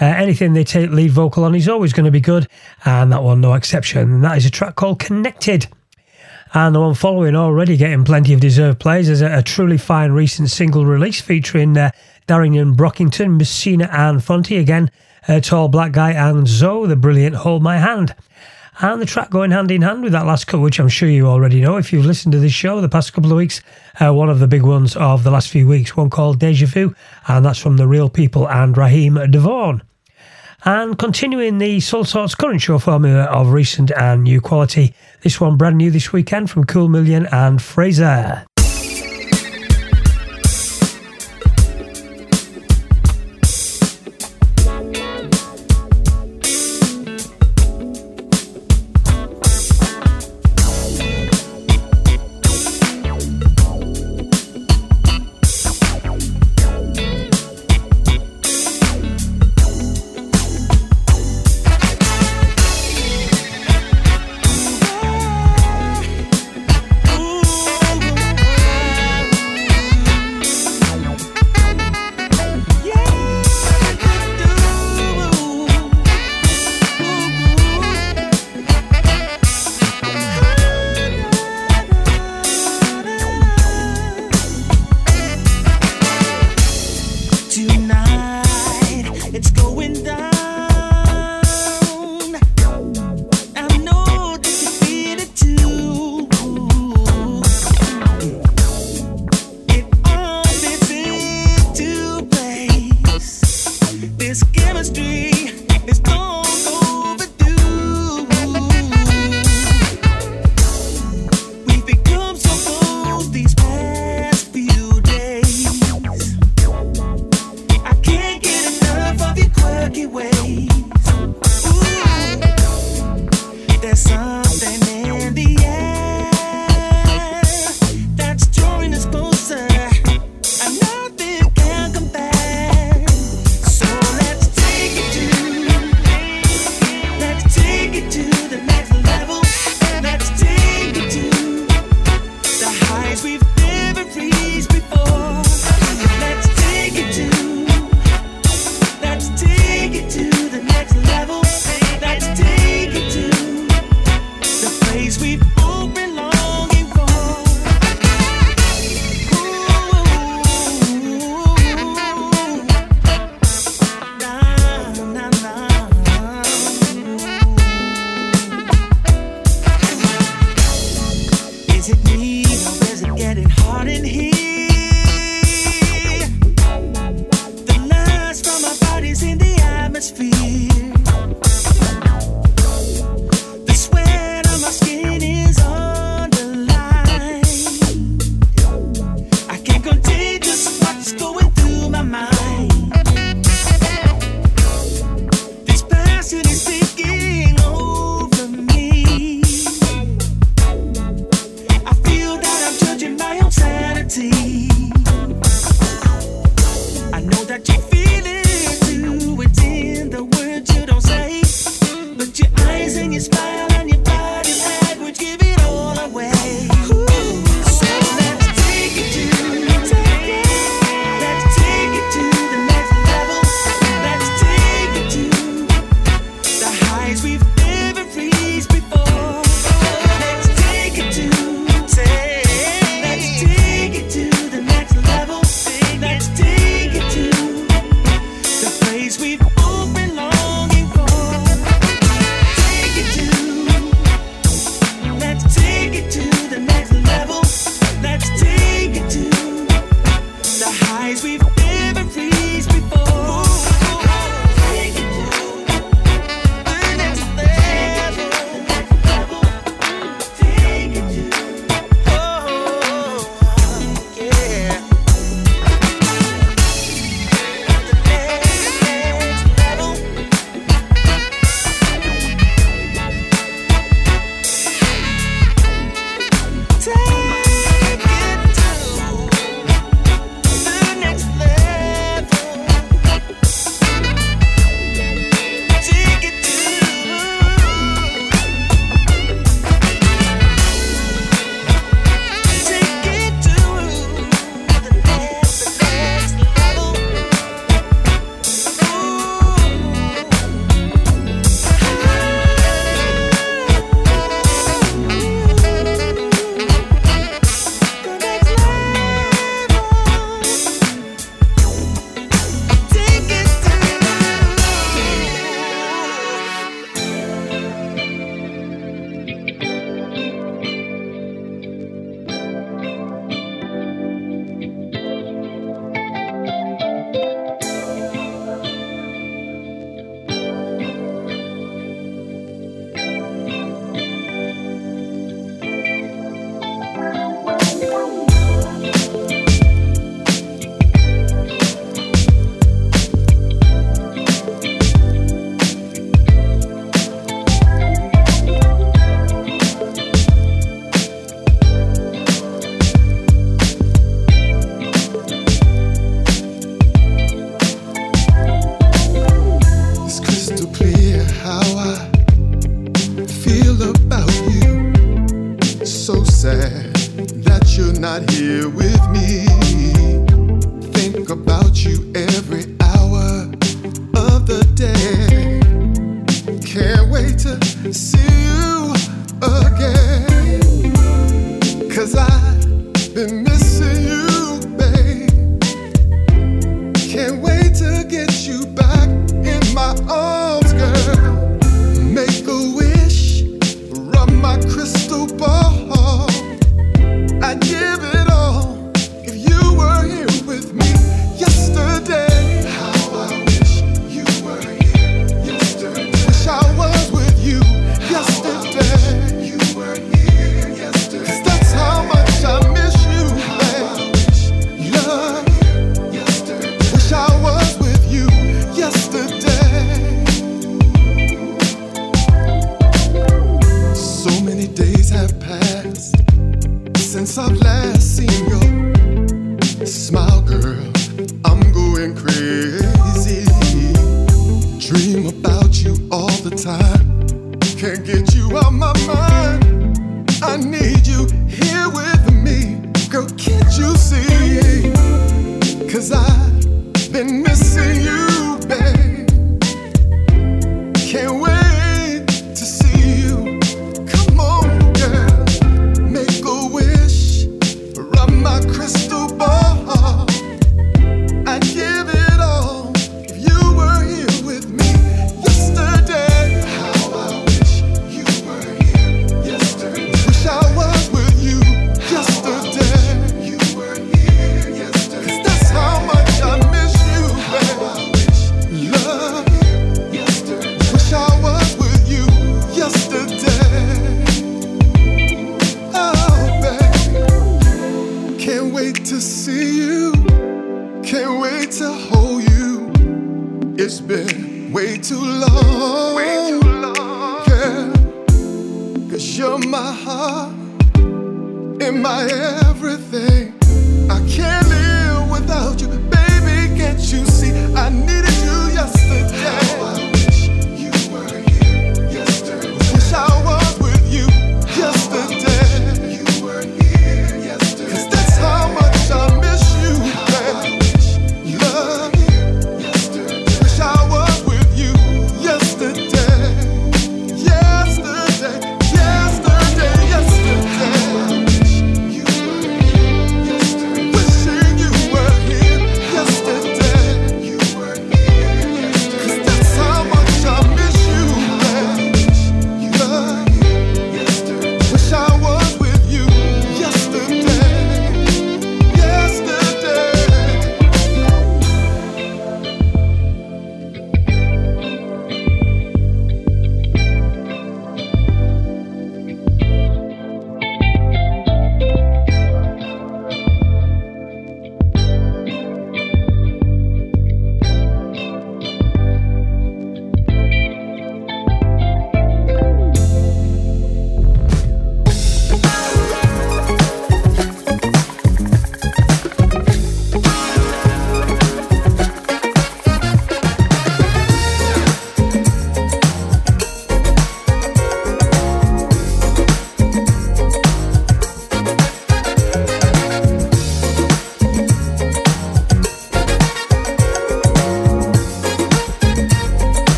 Uh, 0.00 0.04
anything 0.04 0.52
they 0.52 0.62
take 0.62 0.90
lead 0.90 1.10
vocal 1.10 1.44
on 1.44 1.56
is 1.56 1.68
always 1.68 1.92
going 1.92 2.04
to 2.04 2.12
be 2.12 2.20
good, 2.20 2.46
and 2.84 3.10
that 3.10 3.22
one 3.22 3.40
no 3.40 3.54
exception. 3.54 4.14
And 4.14 4.24
that 4.24 4.36
is 4.36 4.46
a 4.46 4.50
track 4.50 4.76
called 4.76 5.00
Connected. 5.00 5.66
And 6.54 6.74
the 6.74 6.80
one 6.80 6.94
following 6.94 7.34
already 7.34 7.76
getting 7.76 8.04
plenty 8.04 8.32
of 8.32 8.40
deserved 8.40 8.78
plays 8.78 9.08
is 9.08 9.22
a, 9.22 9.38
a 9.38 9.42
truly 9.42 9.76
fine 9.76 10.12
recent 10.12 10.50
single 10.50 10.86
release 10.86 11.20
featuring 11.20 11.76
uh, 11.76 11.90
Darien 12.28 12.76
Brockington, 12.76 13.38
Muhsinah 13.38 13.92
and 13.92 14.22
Phonte 14.22 14.52
again 14.52 14.90
uh, 15.26 15.40
Tall 15.40 15.68
Black 15.68 15.92
Guy, 15.92 16.12
and 16.12 16.46
Zo, 16.46 16.86
the 16.86 16.96
brilliant 16.96 17.36
Hold 17.36 17.62
My 17.62 17.78
Hand. 17.78 18.14
And 18.80 19.02
the 19.02 19.06
track 19.06 19.30
going 19.30 19.50
hand 19.50 19.72
in 19.72 19.82
hand 19.82 20.04
with 20.04 20.12
that 20.12 20.26
last 20.26 20.46
cut, 20.46 20.60
which 20.60 20.78
I'm 20.78 20.88
sure 20.88 21.08
you 21.08 21.26
already 21.26 21.60
know 21.60 21.78
if 21.78 21.92
you've 21.92 22.06
listened 22.06 22.30
to 22.32 22.38
this 22.38 22.52
show 22.52 22.80
the 22.80 22.88
past 22.88 23.12
couple 23.12 23.32
of 23.32 23.36
weeks, 23.36 23.60
uh, 24.00 24.14
one 24.14 24.30
of 24.30 24.38
the 24.38 24.46
big 24.46 24.62
ones 24.62 24.94
of 24.94 25.24
the 25.24 25.32
last 25.32 25.48
few 25.48 25.66
weeks, 25.66 25.96
one 25.96 26.10
called 26.10 26.38
Deja 26.38 26.66
Vu, 26.66 26.94
and 27.26 27.44
that's 27.44 27.58
from 27.58 27.76
The 27.76 27.88
Reel 27.88 28.08
People 28.08 28.48
and 28.48 28.76
Raheem 28.76 29.14
DeVaughn. 29.14 29.82
And 30.64 30.96
continuing 30.96 31.58
the 31.58 31.78
Soulsorts 31.78 32.36
current 32.36 32.60
show 32.60 32.78
formula 32.78 33.24
of 33.24 33.50
recent 33.50 33.90
and 33.92 34.22
new 34.22 34.40
quality, 34.40 34.94
this 35.22 35.40
one 35.40 35.56
brand 35.56 35.76
new 35.76 35.90
this 35.90 36.12
weekend 36.12 36.48
from 36.48 36.64
Cool 36.64 36.88
Million 36.88 37.26
and 37.32 37.60
Fraser. 37.60 38.46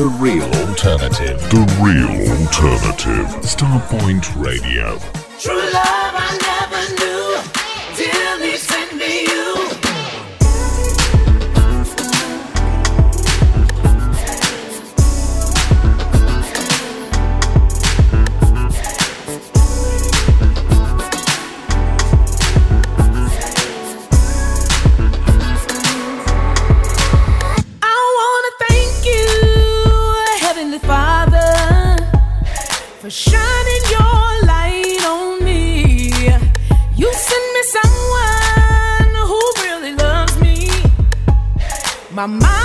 Alternative. 0.00 1.38
The 1.50 1.60
real 1.78 2.08
alternative. 2.32 3.26
Starpoint 3.42 4.34
Radio. 4.42 4.98
True 5.38 5.56
love 5.56 6.14
I 6.16 6.38
never 6.40 6.82
knew 6.96 7.36
till 7.96 8.38
he 8.40 8.56
sent 8.56 8.96
me 8.96 9.26
you. 9.26 9.49
My 42.20 42.26
mind, 42.26 42.59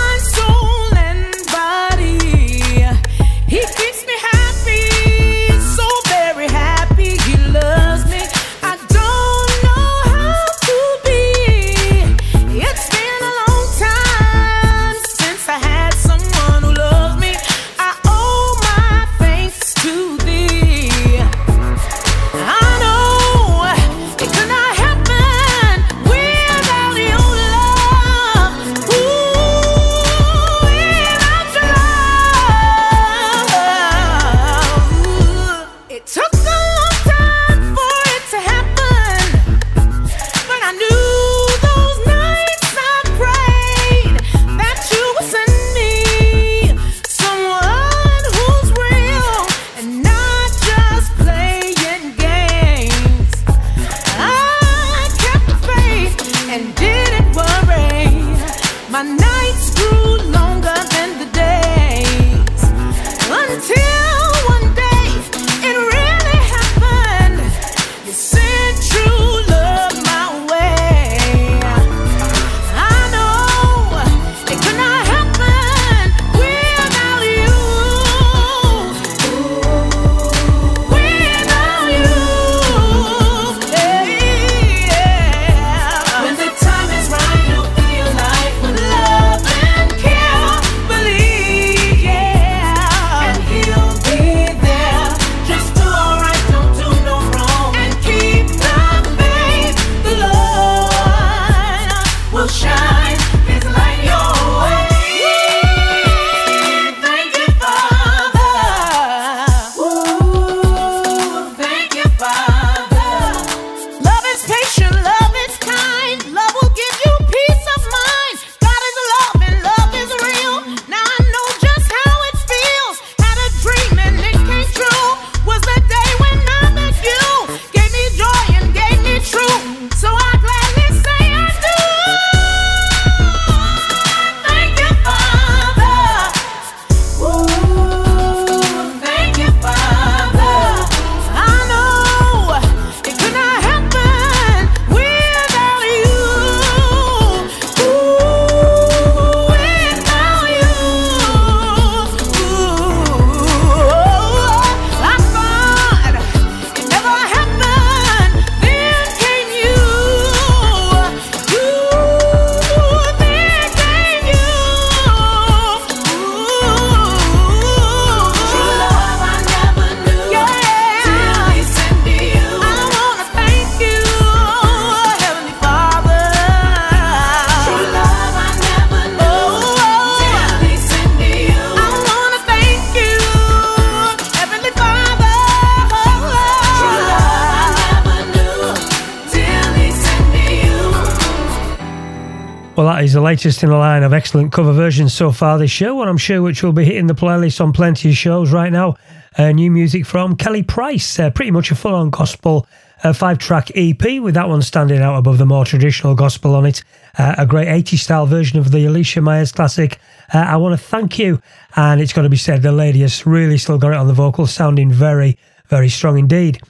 Well, 192.86 192.94
that 192.94 193.04
is 193.04 193.14
the 193.14 193.22
latest 193.22 193.64
in 193.64 193.72
a 193.72 193.80
line 193.80 194.04
of 194.04 194.14
excellent 194.14 194.52
cover 194.52 194.72
versions 194.72 195.12
so 195.12 195.32
far 195.32 195.58
this 195.58 195.72
show, 195.72 196.02
and 196.02 196.10
I'm 196.10 196.20
sure 196.20 196.44
which 196.44 196.62
will 196.62 196.72
be 196.72 196.86
hitting 196.86 197.08
the 197.08 197.16
playlist 197.16 197.60
on 197.60 197.74
plenty 197.74 198.12
of 198.12 198.16
shows 198.16 198.52
right 198.52 198.72
now. 198.72 198.94
Uh, 199.40 199.52
new 199.54 199.72
music 199.72 200.06
from 200.06 200.36
Kelly 200.36 200.62
Price, 200.62 201.20
uh, 201.20 201.32
pretty 201.32 201.50
much 201.50 201.72
a 201.72 201.76
full 201.76 201.96
on 201.96 202.12
gospel 202.12 202.68
uh, 203.04 203.12
five 203.12 203.40
track 203.40 203.72
EP, 203.74 204.22
with 204.22 204.36
that 204.36 204.50
one 204.50 204.62
standing 204.62 205.02
out 205.02 205.18
above 205.18 205.40
the 205.40 205.48
more 205.48 205.66
traditional 205.66 206.14
gospel 206.14 206.54
on 206.54 206.68
it. 206.68 206.84
Uh, 207.18 207.34
a 207.40 207.48
great 207.48 207.68
80s 207.68 207.98
style 207.98 208.28
version 208.28 208.60
of 208.60 208.70
the 208.70 208.86
Alicia 208.86 209.20
Myers 209.20 209.52
classic. 209.52 209.98
Uh, 210.32 210.38
I 210.38 210.58
want 210.58 210.80
to 210.80 210.86
thank 210.86 211.18
you, 211.18 211.42
and 211.76 212.00
it's 212.00 212.14
got 212.14 212.22
to 212.22 212.30
be 212.30 212.38
said, 212.38 212.62
the 212.62 212.72
lady 212.72 213.00
has 213.00 213.26
really 213.26 213.58
still 213.58 213.80
got 213.80 213.94
it 213.94 213.98
on 213.98 214.06
the 214.06 214.14
vocals, 214.14 214.54
sounding 214.54 214.92
very, 214.92 215.40
very 215.70 215.90
strong 215.90 216.20
indeed. 216.20 216.62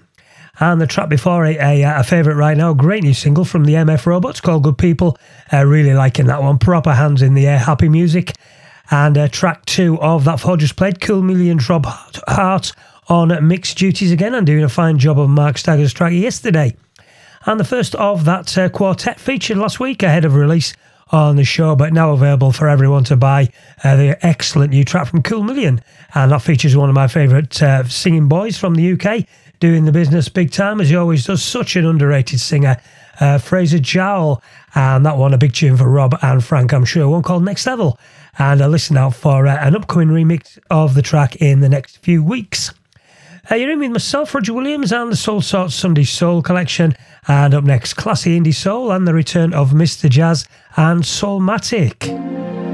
And 0.59 0.79
the 0.79 0.87
track 0.87 1.09
before 1.09 1.45
it, 1.45 1.57
a, 1.57 1.83
a 1.83 2.03
favourite 2.03 2.37
right 2.37 2.55
now, 2.55 2.73
great 2.73 3.03
new 3.03 3.13
single 3.13 3.43
from 3.43 3.65
the 3.65 3.73
MF 3.73 4.05
Robots 4.05 4.39
called 4.39 4.63
Good 4.63 4.77
People. 4.77 5.17
Uh, 5.51 5.65
really 5.65 5.93
liking 5.93 6.27
that 6.27 6.41
one. 6.41 6.57
Proper 6.57 6.93
hands 6.93 7.21
in 7.21 7.33
the 7.33 7.47
air, 7.47 7.59
happy 7.59 7.89
music. 7.89 8.33
And 8.89 9.17
uh, 9.17 9.27
track 9.27 9.65
two 9.65 9.99
of 9.99 10.23
that 10.25 10.39
four 10.39 10.57
just 10.57 10.75
played, 10.75 11.01
Cool 11.01 11.21
Millions 11.21 11.67
Rob 11.69 11.85
Hardt 11.85 12.71
on 13.07 13.47
mixed 13.47 13.77
duties 13.77 14.11
again 14.11 14.33
and 14.33 14.47
doing 14.47 14.63
a 14.63 14.69
fine 14.69 14.97
job 14.97 15.19
of 15.19 15.29
Marc 15.29 15.57
Staggers' 15.57 15.93
track 15.93 16.13
yesterday. 16.13 16.75
And 17.45 17.59
the 17.59 17.65
first 17.65 17.93
of 17.95 18.25
that 18.25 18.57
uh, 18.57 18.69
quartet 18.69 19.19
featured 19.19 19.57
last 19.57 19.79
week 19.79 20.01
ahead 20.01 20.25
of 20.25 20.35
release 20.35 20.73
on 21.11 21.35
the 21.35 21.43
show, 21.43 21.75
but 21.75 21.93
now 21.93 22.11
available 22.11 22.51
for 22.51 22.67
everyone 22.67 23.03
to 23.05 23.15
buy. 23.15 23.49
Uh, 23.83 23.95
the 23.95 24.25
excellent 24.25 24.71
new 24.71 24.83
track 24.83 25.07
from 25.07 25.21
Cool 25.21 25.43
Million, 25.43 25.81
and 26.15 26.31
that 26.31 26.41
features 26.41 26.75
one 26.75 26.89
of 26.89 26.95
my 26.95 27.07
favourite 27.07 27.61
uh, 27.61 27.83
singing 27.87 28.27
boys 28.27 28.57
from 28.57 28.73
the 28.73 28.93
UK, 28.93 29.27
doing 29.59 29.85
the 29.85 29.91
business 29.91 30.29
big 30.29 30.51
time 30.51 30.81
as 30.81 30.89
he 30.89 30.95
always 30.95 31.25
does. 31.25 31.43
Such 31.43 31.75
an 31.75 31.85
underrated 31.85 32.39
singer, 32.39 32.77
uh, 33.19 33.37
Fraser 33.37 33.79
Jowl. 33.79 34.41
And 34.73 35.05
that 35.05 35.17
one, 35.17 35.33
a 35.33 35.37
big 35.37 35.53
tune 35.53 35.77
for 35.77 35.89
Rob 35.89 36.17
and 36.21 36.43
Frank, 36.43 36.73
I'm 36.73 36.85
sure. 36.85 37.07
One 37.07 37.23
called 37.23 37.43
Next 37.43 37.65
Level. 37.65 37.99
And 38.37 38.61
a 38.61 38.67
listen 38.67 38.97
out 38.97 39.15
for 39.15 39.47
uh, 39.47 39.57
an 39.57 39.75
upcoming 39.75 40.09
remix 40.09 40.59
of 40.69 40.93
the 40.93 41.01
track 41.01 41.37
in 41.37 41.61
the 41.61 41.69
next 41.69 41.97
few 41.99 42.23
weeks. 42.23 42.73
Uh, 43.49 43.55
you're 43.55 43.69
in 43.71 43.79
with 43.79 43.91
myself, 43.91 44.33
Roger 44.33 44.53
Williams, 44.53 44.91
and 44.91 45.11
the 45.11 45.15
Soulsorts 45.15 45.75
Sunday 45.75 46.03
Soul 46.03 46.41
collection. 46.41 46.95
And 47.27 47.53
up 47.53 47.63
next, 47.63 47.93
Classy 47.93 48.39
Indie 48.39 48.53
Soul 48.53 48.91
and 48.91 49.07
the 49.07 49.13
return 49.13 49.53
of 49.53 49.71
Mr. 49.71 50.09
Jazz 50.09 50.47
and 50.75 51.03
Soulmatik. 51.03 52.64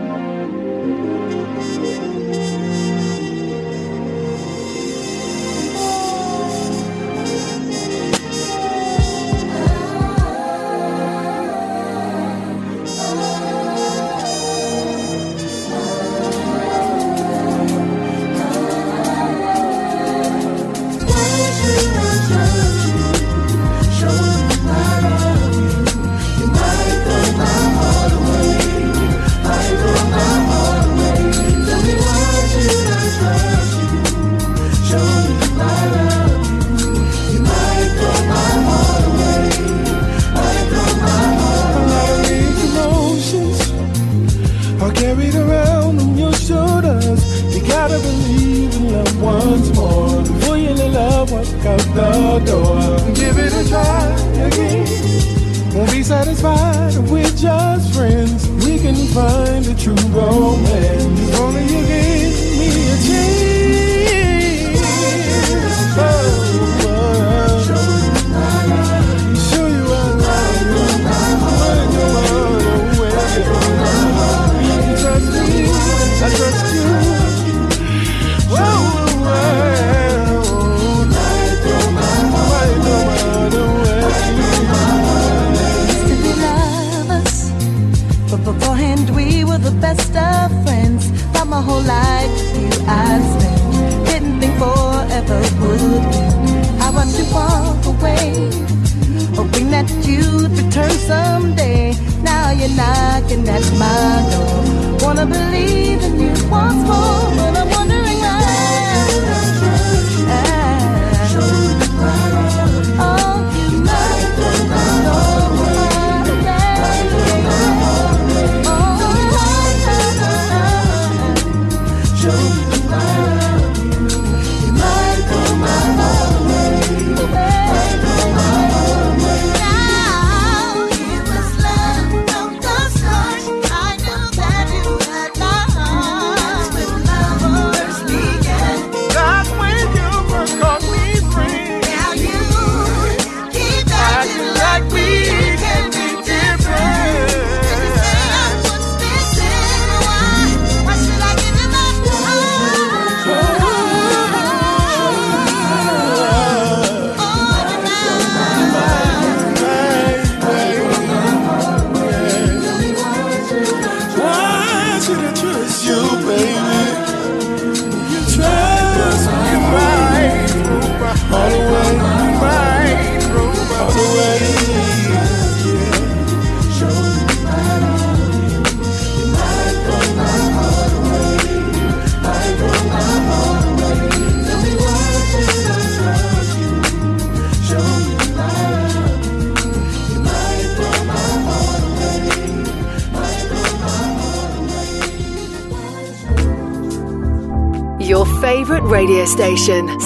Station, 199.32 200.01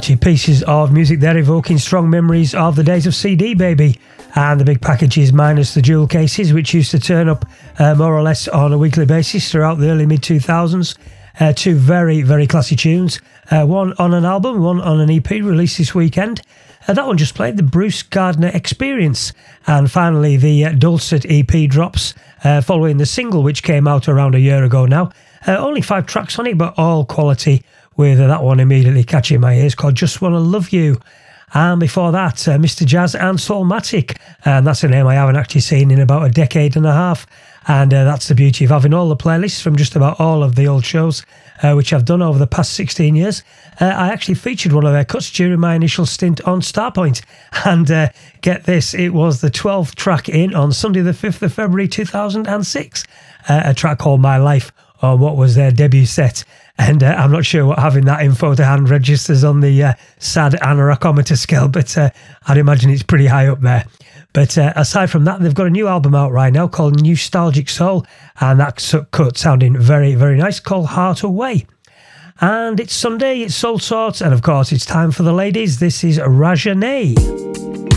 Two 0.00 0.16
pieces 0.16 0.62
of 0.62 0.92
music 0.92 1.20
there 1.20 1.36
evoking 1.36 1.76
strong 1.76 2.08
memories 2.08 2.54
of 2.54 2.74
the 2.74 2.82
days 2.82 3.06
of 3.06 3.14
CD 3.14 3.54
Baby 3.54 4.00
and 4.34 4.58
the 4.58 4.64
big 4.64 4.80
packages 4.80 5.30
minus 5.30 5.74
the 5.74 5.82
jewel 5.82 6.06
cases, 6.06 6.54
which 6.54 6.72
used 6.72 6.90
to 6.92 6.98
turn 6.98 7.28
up 7.28 7.44
uh, 7.78 7.94
more 7.94 8.16
or 8.16 8.22
less 8.22 8.48
on 8.48 8.72
a 8.72 8.78
weekly 8.78 9.04
basis 9.04 9.52
throughout 9.52 9.78
the 9.78 9.90
early 9.90 10.06
mid 10.06 10.22
2000s. 10.22 10.96
Uh, 11.38 11.52
two 11.52 11.74
very, 11.74 12.22
very 12.22 12.46
classy 12.46 12.76
tunes. 12.76 13.20
Uh, 13.50 13.66
one 13.66 13.92
on 13.98 14.14
an 14.14 14.24
album, 14.24 14.62
one 14.62 14.80
on 14.80 15.00
an 15.00 15.10
EP 15.10 15.28
released 15.30 15.76
this 15.76 15.94
weekend. 15.94 16.40
Uh, 16.88 16.94
that 16.94 17.06
one 17.06 17.18
just 17.18 17.34
played 17.34 17.58
the 17.58 17.62
Bruce 17.62 18.02
Gardner 18.02 18.50
Experience. 18.54 19.34
And 19.66 19.90
finally, 19.90 20.38
the 20.38 20.64
uh, 20.64 20.72
Dulcet 20.72 21.26
EP 21.28 21.68
drops 21.68 22.14
uh, 22.42 22.62
following 22.62 22.96
the 22.96 23.06
single, 23.06 23.42
which 23.42 23.62
came 23.62 23.86
out 23.86 24.08
around 24.08 24.34
a 24.34 24.40
year 24.40 24.64
ago 24.64 24.86
now. 24.86 25.10
Uh, 25.46 25.56
only 25.56 25.82
five 25.82 26.06
tracks 26.06 26.38
on 26.38 26.46
it, 26.46 26.56
but 26.56 26.74
all 26.78 27.04
quality, 27.04 27.64
with 27.96 28.18
that 28.18 28.42
one 28.42 28.60
immediately 28.60 29.04
catching 29.04 29.40
my 29.40 29.54
ears 29.54 29.74
called 29.74 29.94
Just 29.94 30.22
Wanna 30.22 30.40
Love 30.40 30.70
You. 30.70 31.00
And 31.52 31.80
before 31.80 32.12
that, 32.12 32.46
uh, 32.46 32.58
Mr. 32.58 32.86
Jazz 32.86 33.14
and 33.14 33.38
Soulmatik. 33.38 34.16
And 34.44 34.66
that's 34.66 34.84
a 34.84 34.88
name 34.88 35.06
I 35.06 35.14
haven't 35.14 35.36
actually 35.36 35.62
seen 35.62 35.90
in 35.90 36.00
about 36.00 36.24
a 36.24 36.30
decade 36.30 36.76
and 36.76 36.86
a 36.86 36.92
half. 36.92 37.26
And 37.66 37.92
uh, 37.92 38.04
that's 38.04 38.28
the 38.28 38.34
beauty 38.34 38.64
of 38.64 38.70
having 38.70 38.94
all 38.94 39.08
the 39.08 39.16
playlists 39.16 39.60
from 39.60 39.76
just 39.76 39.96
about 39.96 40.18
all 40.18 40.42
of 40.42 40.54
the 40.54 40.66
old 40.66 40.84
shows, 40.84 41.24
uh, 41.62 41.74
which 41.74 41.92
I've 41.92 42.04
done 42.04 42.22
over 42.22 42.38
the 42.38 42.46
past 42.46 42.72
16 42.74 43.16
years. 43.16 43.42
Uh, 43.80 43.86
I 43.86 44.08
actually 44.08 44.36
featured 44.36 44.72
one 44.72 44.86
of 44.86 44.92
their 44.92 45.04
cuts 45.04 45.30
during 45.30 45.60
my 45.60 45.74
initial 45.74 46.06
stint 46.06 46.40
on 46.42 46.60
Starpoint. 46.60 47.22
And 47.66 47.90
uh, 47.90 48.08
get 48.40 48.64
this, 48.64 48.94
it 48.94 49.10
was 49.10 49.40
the 49.40 49.50
12th 49.50 49.94
track 49.94 50.28
in 50.28 50.54
on 50.54 50.72
Sunday, 50.72 51.02
the 51.02 51.10
5th 51.10 51.42
of 51.42 51.52
February 51.52 51.88
2006, 51.88 53.04
uh, 53.48 53.62
a 53.64 53.74
track 53.74 53.98
called 53.98 54.20
My 54.20 54.38
Life, 54.38 54.72
on 55.02 55.20
what 55.20 55.36
was 55.36 55.56
their 55.56 55.70
debut 55.70 56.06
set. 56.06 56.44
And 56.80 57.02
uh, 57.02 57.08
I'm 57.08 57.30
not 57.30 57.44
sure 57.44 57.66
what 57.66 57.78
having 57.78 58.06
that 58.06 58.22
info 58.22 58.54
to 58.54 58.64
hand 58.64 58.88
registers 58.88 59.44
on 59.44 59.60
the 59.60 59.82
uh, 59.82 59.92
sad 60.18 60.52
anarachometer 60.54 61.36
scale, 61.36 61.68
but 61.68 61.96
uh, 61.98 62.08
I'd 62.46 62.56
imagine 62.56 62.88
it's 62.88 63.02
pretty 63.02 63.26
high 63.26 63.48
up 63.48 63.60
there. 63.60 63.84
But 64.32 64.56
uh, 64.56 64.72
aside 64.74 65.10
from 65.10 65.26
that, 65.26 65.40
they've 65.40 65.54
got 65.54 65.66
a 65.66 65.70
new 65.70 65.88
album 65.88 66.14
out 66.14 66.32
right 66.32 66.50
now 66.50 66.68
called 66.68 66.96
Newstalgic 66.96 67.68
Soul, 67.68 68.06
and 68.40 68.58
that's 68.58 68.94
cut 69.10 69.36
sounding 69.36 69.78
very, 69.78 70.14
very 70.14 70.38
nice 70.38 70.58
called 70.58 70.86
Heart 70.86 71.22
Away. 71.22 71.66
And 72.40 72.80
it's 72.80 72.94
Sunday, 72.94 73.40
it's 73.40 73.54
Soulsorts, 73.54 74.22
and 74.22 74.32
of 74.32 74.40
course, 74.40 74.72
it's 74.72 74.86
time 74.86 75.12
for 75.12 75.22
the 75.22 75.34
ladies. 75.34 75.80
This 75.80 76.02
is 76.02 76.18
Raja-Nee. 76.18 77.89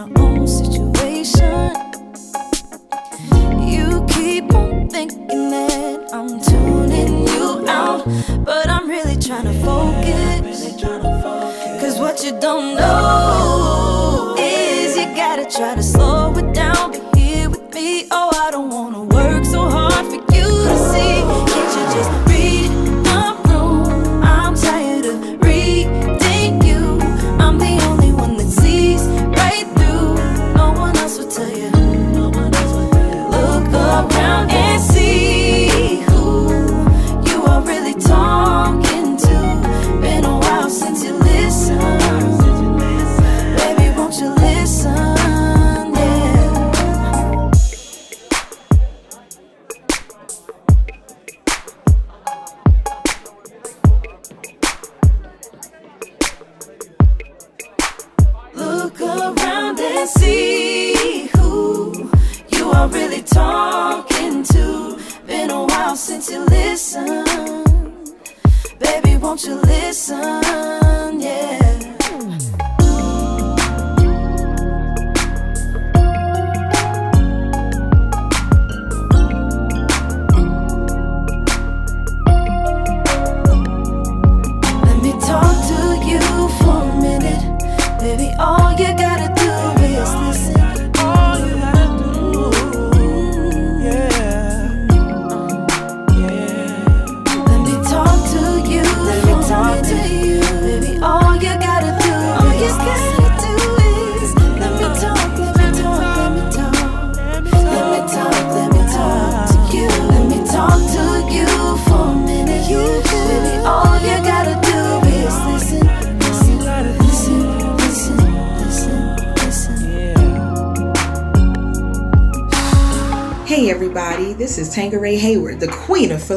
our 0.00 0.08
own 0.16 0.46
situation. 0.46 1.74
You 3.68 4.06
keep 4.08 4.52
on 4.54 4.88
thinking 4.88 5.50
that 5.50 6.08
I'm 6.10 6.40
tuning 6.40 7.28
you 7.28 7.68
out, 7.68 8.06
but 8.44 8.66
I'm 8.68 8.88
really 8.88 9.16
trying 9.16 9.44
to 9.44 9.54
focus. 9.62 10.40
Cause 11.80 11.98
what 11.98 12.24
you 12.24 12.38
don't 12.40 12.76
know. 12.76 13.29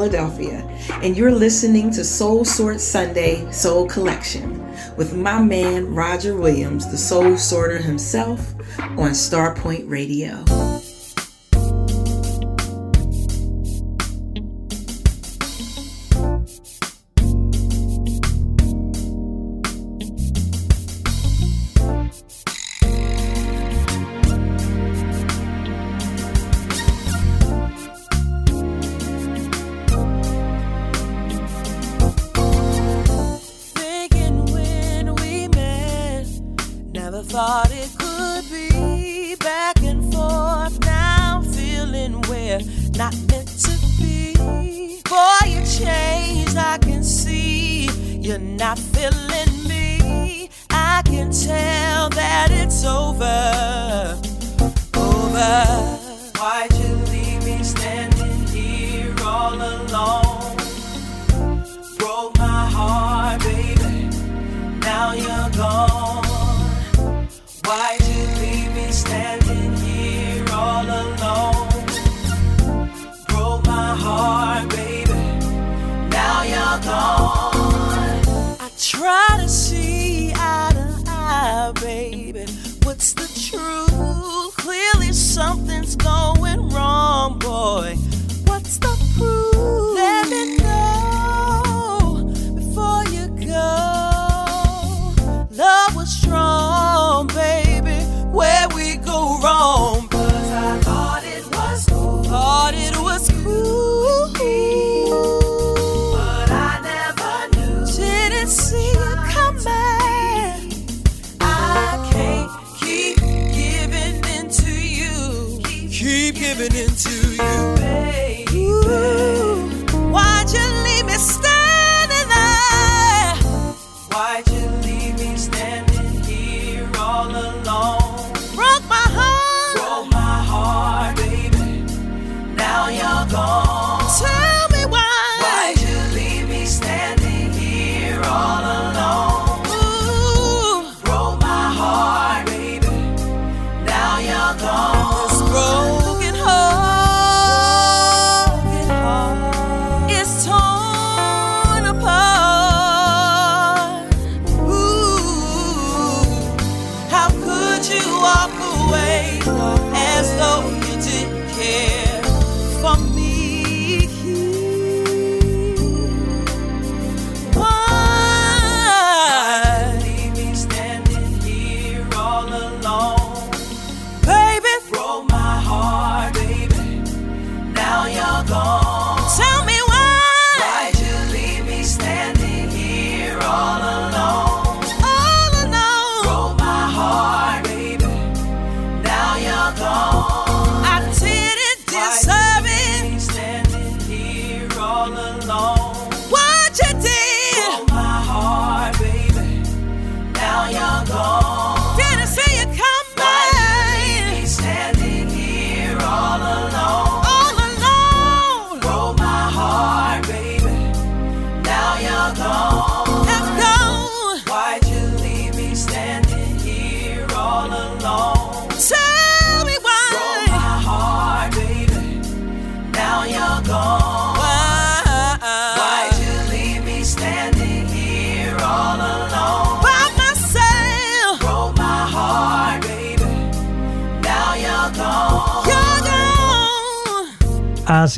Philadelphia, 0.04 0.60
and 1.02 1.16
you're 1.16 1.32
listening 1.32 1.90
to 1.90 2.04
Soulsorts 2.04 2.84
Sunday 2.84 3.50
Soul 3.54 3.88
Collection 3.88 4.60
with 4.98 5.16
my 5.16 5.42
man 5.42 5.96
Roger 5.96 6.36
Williams, 6.36 6.92
the 6.92 6.98
soul 6.98 7.38
sorter 7.38 7.78
himself, 7.78 8.54
on 8.80 9.12
Starpoint 9.12 9.90
Radio. 9.90 10.44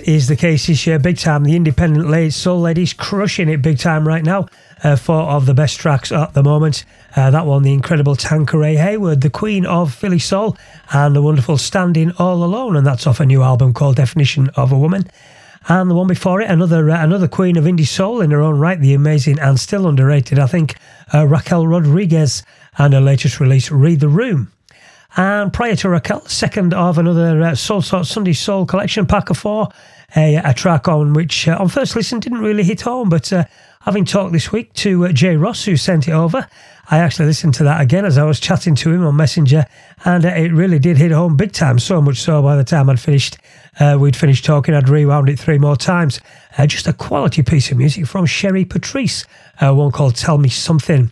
Is 0.06 0.28
the 0.28 0.36
case 0.36 0.68
this 0.68 0.86
year, 0.86 1.00
big 1.00 1.18
time. 1.18 1.46
The 1.46 1.56
independent 1.56 2.32
soul 2.32 2.62
ladies 2.62 2.94
crushing 2.94 3.50
it 3.50 3.64
big 3.64 3.80
time 3.80 4.08
right 4.08 4.24
now. 4.24 4.46
Uh, 4.84 4.96
four 4.96 5.24
of 5.24 5.48
the 5.48 5.56
best 5.56 5.80
tracks 5.80 6.12
at 6.12 6.36
the 6.36 6.44
moment. 6.44 6.86
Uh, 7.16 7.32
that 7.32 7.48
one, 7.48 7.64
the 7.64 7.74
incredible 7.74 8.16
Tanqueray 8.16 8.76
Hayward, 8.76 9.22
the 9.22 9.32
queen 9.32 9.66
of 9.66 9.92
Philly 9.92 10.20
soul, 10.20 10.58
and 10.94 11.16
the 11.16 11.24
wonderful 11.24 11.58
Standing 11.58 12.12
All 12.20 12.44
Alone, 12.44 12.76
and 12.76 12.86
that's 12.86 13.08
off 13.08 13.20
a 13.20 13.26
new 13.26 13.42
album 13.42 13.74
called 13.74 13.96
Definition 13.96 14.50
of 14.50 14.72
a 14.72 14.78
Woman. 14.78 15.10
And 15.68 15.90
the 15.90 15.96
one 15.96 16.06
before 16.06 16.40
it, 16.40 16.52
another 16.52 16.88
uh, 16.92 17.04
another 17.04 17.28
queen 17.28 17.58
of 17.58 17.64
indie 17.64 17.88
soul 17.88 18.22
in 18.22 18.30
her 18.30 18.42
own 18.42 18.60
right, 18.60 18.80
the 18.80 18.94
amazing 18.94 19.40
and 19.40 19.60
still 19.60 19.88
underrated, 19.88 20.38
I 20.38 20.46
think, 20.46 20.76
uh, 21.16 21.26
Raquel 21.26 21.66
Rodriguez, 21.66 22.44
and 22.78 22.94
her 22.94 23.02
latest 23.02 23.40
release, 23.40 23.72
Read 23.72 24.02
the 24.02 24.10
Room. 24.10 24.52
And 25.18 25.52
prior 25.52 25.76
to 25.78 25.90
Raquel, 25.90 26.26
second 26.28 26.74
of 26.74 27.00
another 27.00 27.42
uh, 27.42 27.52
Soulsorts 27.56 28.12
Sunday 28.12 28.34
Soul 28.34 28.66
collection 28.66 29.06
pack 29.06 29.30
of 29.30 29.38
four, 29.38 29.70
a, 30.16 30.36
a 30.38 30.54
track 30.54 30.88
on 30.88 31.14
which 31.14 31.48
uh, 31.48 31.58
on 31.60 31.68
first 31.68 31.96
listen 31.96 32.20
didn't 32.20 32.40
really 32.40 32.64
hit 32.64 32.82
home, 32.82 33.10
but 33.10 33.32
uh, 33.34 33.46
having 33.82 34.06
talked 34.06 34.34
this 34.34 34.52
week 34.52 34.74
to 34.74 35.06
uh, 35.06 35.12
Jay 35.12 35.36
Ross, 35.36 35.66
who 35.66 35.76
sent 35.76 36.08
it 36.08 36.12
over, 36.12 36.48
I 36.90 37.00
actually 37.00 37.26
listened 37.26 37.54
to 37.56 37.64
that 37.66 37.82
again 37.82 38.06
as 38.06 38.18
I 38.18 38.24
was 38.24 38.40
chatting 38.40 38.76
to 38.76 38.92
him 38.92 39.06
on 39.06 39.16
Messenger, 39.16 39.66
and 40.06 40.26
uh, 40.26 40.30
it 40.30 40.52
really 40.52 40.80
did 40.80 40.98
hit 40.98 41.12
home 41.12 41.36
big 41.36 41.52
time. 41.52 41.80
So 41.80 42.02
much 42.02 42.18
so 42.22 42.42
by 42.42 42.56
the 42.56 42.64
time 42.64 42.90
I'd 42.90 43.00
finished, 43.00 43.38
uh, 43.80 43.98
we'd 44.00 44.16
finished 44.16 44.46
talking, 44.46 44.74
I'd 44.74 44.90
rewound 44.90 45.30
it 45.30 45.40
three 45.40 45.58
more 45.58 45.76
times. 45.76 46.22
Just 46.68 46.88
a 46.88 46.94
quality 46.94 47.44
piece 47.44 47.72
of 47.72 47.78
music 47.78 48.08
from 48.08 48.26
Sherree 48.26 48.70
Patrice, 48.70 49.26
one 49.60 49.92
called 49.92 50.16
"Tell 50.16 50.38
Me 50.38 50.50
Something." 50.50 51.12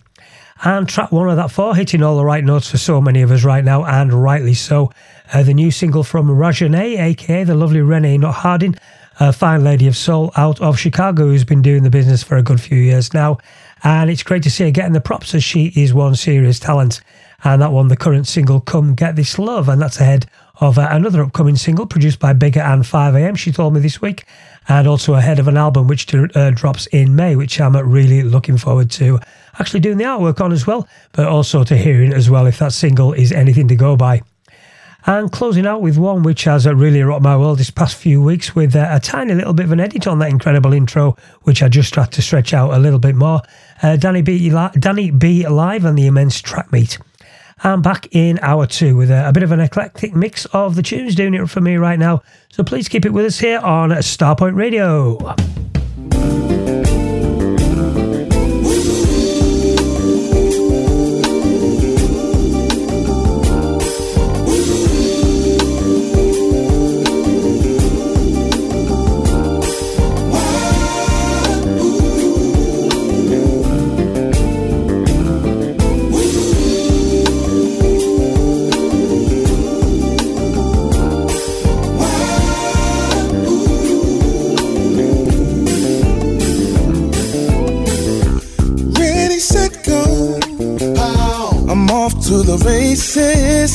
And 0.66 0.88
track 0.88 1.12
one 1.12 1.30
of 1.30 1.36
that 1.36 1.52
four, 1.52 1.76
hitting 1.76 2.02
all 2.02 2.16
the 2.16 2.24
right 2.24 2.44
notes 2.44 2.72
for 2.72 2.78
so 2.78 3.02
many 3.02 3.22
of 3.22 3.32
us 3.32 3.44
right 3.44 3.66
now, 3.66 3.84
and 3.84 4.14
rightly 4.14 4.54
so. 4.54 4.92
Uh, 5.34 5.42
the 5.42 5.54
new 5.54 5.72
single 5.72 6.04
from 6.04 6.30
Raja-Nee, 6.30 7.00
aka 7.00 7.44
the 7.44 7.56
lovely 7.56 7.82
Renee 7.82 8.20
Not 8.20 8.36
Harding, 8.36 8.76
a 9.20 9.34
fine 9.34 9.64
lady 9.64 9.88
of 9.88 9.98
soul 9.98 10.32
out 10.38 10.62
of 10.62 10.78
Chicago 10.78 11.24
who's 11.26 11.44
been 11.44 11.64
doing 11.64 11.82
the 11.82 11.90
business 11.90 12.22
for 12.22 12.38
a 12.38 12.44
good 12.44 12.62
few 12.62 12.78
years 12.78 13.16
now. 13.16 13.40
And 13.84 14.12
it's 14.12 14.22
great 14.22 14.44
to 14.44 14.52
see 14.52 14.66
her 14.66 14.72
getting 14.72 14.94
the 14.94 15.02
props 15.02 15.34
as 15.34 15.44
she 15.44 15.74
is 15.76 15.92
one 15.92 16.14
serious 16.14 16.60
talent. 16.60 17.02
And 17.44 17.64
that 17.64 17.72
one, 17.72 17.88
the 17.88 17.98
current 17.98 18.28
single, 18.28 18.60
Come 18.60 18.94
Get 18.94 19.16
This 19.16 19.40
Love, 19.40 19.70
and 19.70 19.82
that's 19.82 20.00
ahead 20.00 20.28
of 20.62 20.78
uh, 20.78 20.88
another 20.92 21.24
upcoming 21.24 21.56
single 21.56 21.88
produced 21.88 22.20
by 22.20 22.34
Bigger 22.34 22.62
and 22.62 22.84
5am, 22.84 23.36
she 23.36 23.52
told 23.52 23.74
me 23.74 23.80
this 23.80 24.00
week, 24.00 24.26
and 24.70 24.88
also 24.88 25.16
ahead 25.16 25.40
of 25.40 25.48
an 25.48 25.58
album 25.58 25.88
which 25.88 26.14
uh, 26.14 26.52
drops 26.52 26.86
in 26.88 27.16
May, 27.16 27.36
which 27.36 27.60
I'm 27.60 27.76
really 27.76 28.22
looking 28.22 28.58
forward 28.58 28.92
to 28.92 29.20
actually 29.60 29.80
doing 29.80 29.98
the 29.98 30.04
artwork 30.04 30.40
on 30.42 30.52
as 30.52 30.68
well, 30.68 30.88
but 31.12 31.26
also 31.26 31.64
to 31.64 31.76
hearing 31.76 32.14
as 32.14 32.30
well 32.30 32.46
if 32.46 32.60
that 32.60 32.72
single 32.72 33.14
is 33.14 33.32
anything 33.32 33.68
to 33.70 33.76
go 33.76 33.98
by. 33.98 34.22
And 35.06 35.32
closing 35.32 35.66
out 35.66 35.82
with 35.82 35.98
one 35.98 36.24
which 36.24 36.46
has 36.46 36.66
uh, 36.66 36.74
really 36.74 37.04
rocked 37.04 37.24
my 37.24 37.36
world 37.36 37.58
this 37.58 37.70
past 37.70 37.98
few 37.98 38.22
weeks 38.22 38.56
with 38.56 38.74
uh, 38.74 38.88
a 38.90 39.02
tiny 39.02 39.34
little 39.34 39.54
bit 39.54 39.66
of 39.66 39.74
an 39.74 39.82
edit 39.82 40.08
on 40.08 40.20
that 40.20 40.30
incredible 40.30 40.72
intro, 40.72 41.18
which 41.42 41.62
I 41.62 41.68
just 41.68 41.94
had 41.96 42.12
to 42.14 42.22
stretch 42.22 42.54
out 42.54 42.74
a 42.74 42.80
little 42.80 43.00
bit 43.00 43.16
more. 43.16 43.42
Uh, 43.82 43.98
Danny, 43.98 44.22
B. 44.22 44.50
Danny 44.80 45.12
B. 45.12 45.46
Live 45.46 45.84
and 45.84 45.98
the 45.98 46.08
immense 46.08 46.42
track 46.42 46.72
meet. 46.72 46.98
I'm 47.66 47.82
back 47.82 48.08
in 48.16 48.40
hour 48.42 48.66
two 48.66 48.96
with 48.96 49.12
a, 49.12 49.28
a, 49.28 49.34
bit 49.34 49.44
of 49.44 49.52
an 49.52 49.60
eclectic 49.60 50.16
mix 50.16 50.46
of 50.48 50.76
the 50.76 50.84
tunes 50.84 51.16
doing 51.16 51.34
it 51.34 51.50
for 51.50 51.62
me 51.62 51.76
right 51.76 52.00
now. 52.00 52.22
So 52.50 52.64
please 52.64 52.88
keep 52.88 53.06
it 53.06 53.12
with 53.12 53.26
us 53.26 53.40
here 53.40 53.60
on 53.60 53.90
Starpoint 53.90 54.56
Radio. 54.56 55.36
To 92.34 92.42
the 92.42 92.58
races, 92.66 93.74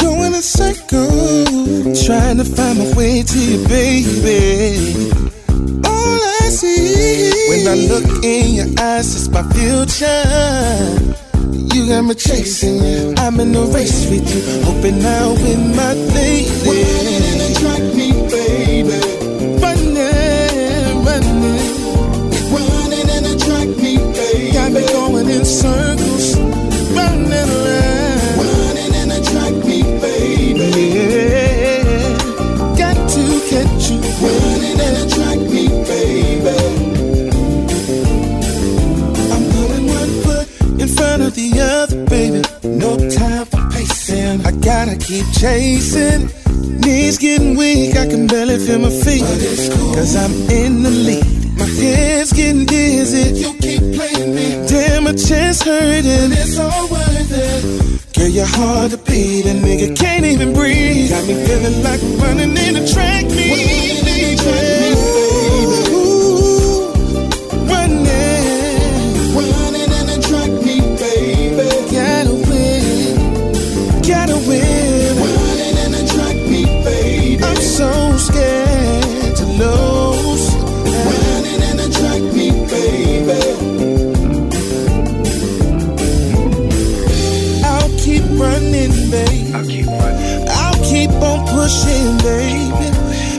going 0.00 0.32
in 0.32 0.40
circles, 0.40 2.06
trying 2.06 2.38
to 2.38 2.44
find 2.44 2.78
my 2.78 2.88
way 2.96 3.22
to 3.22 3.38
you, 3.38 3.58
baby. 3.68 5.12
All 5.84 6.20
I 6.40 6.48
see 6.48 7.30
when 7.50 7.68
I 7.68 7.76
look 7.90 8.24
in 8.24 8.54
your 8.54 8.70
eyes 8.80 9.14
is 9.14 9.28
my 9.28 9.42
future. 9.52 10.24
You 11.74 11.88
got 11.88 12.02
me 12.08 12.14
chasing 12.14 12.78
you. 12.82 13.14
I'm 13.18 13.38
in 13.38 13.54
a 13.54 13.64
race 13.76 14.08
with 14.08 14.26
you, 14.32 14.42
hoping 14.64 15.04
I'll 15.04 15.34
win 15.34 15.76
my 15.76 15.92
lady. 15.92 16.48
Running 16.64 17.40
and 17.44 17.54
track 17.60 17.84
me, 17.98 18.08
baby. 18.32 18.98
Running, 19.60 21.04
running, 21.04 21.60
running 22.54 23.08
and 23.28 23.40
track 23.44 23.68
me, 23.84 23.98
baby. 24.16 24.52
Got 24.52 24.72
me 24.72 24.80
going 24.88 25.28
in 25.28 25.44
circles 25.44 25.91
keep 45.12 45.32
chasing. 45.32 46.22
Knees 46.80 47.18
getting 47.18 47.54
weak, 47.56 47.96
I 47.96 48.06
can 48.06 48.26
barely 48.26 48.56
feel 48.58 48.78
my 48.78 48.90
feet. 48.90 49.24
Cause 49.94 50.16
I'm 50.16 50.32
in 50.50 50.82
the 50.82 50.90
lead. 50.90 51.58
My 51.58 51.66
head's 51.66 52.32
getting 52.32 52.64
dizzy. 52.64 53.40
You 53.40 53.52
keep 53.58 53.82
playing 53.96 54.34
me. 54.34 54.66
Damn, 54.66 55.04
my 55.04 55.12
chest 55.12 55.64
hurting. 55.64 56.32
It's 56.32 56.58
all 56.58 56.88
worth 56.88 57.30
it. 57.30 58.14
Girl, 58.16 58.28
you're 58.28 58.46
hard 58.46 58.92
to 58.92 58.96
beat. 58.96 59.44
A 59.44 59.54
nigga 59.66 59.94
can't 59.96 60.24
even 60.24 60.54
breathe. 60.54 61.10
Got 61.10 61.26
me 61.28 61.34
feeling 61.46 61.82
like 61.82 62.00
running 62.22 62.56
in 62.56 62.76
a 62.76 62.84
track 62.88 63.26
meet. 63.26 64.11
rushing, 91.72 92.18
baby, 92.18 92.90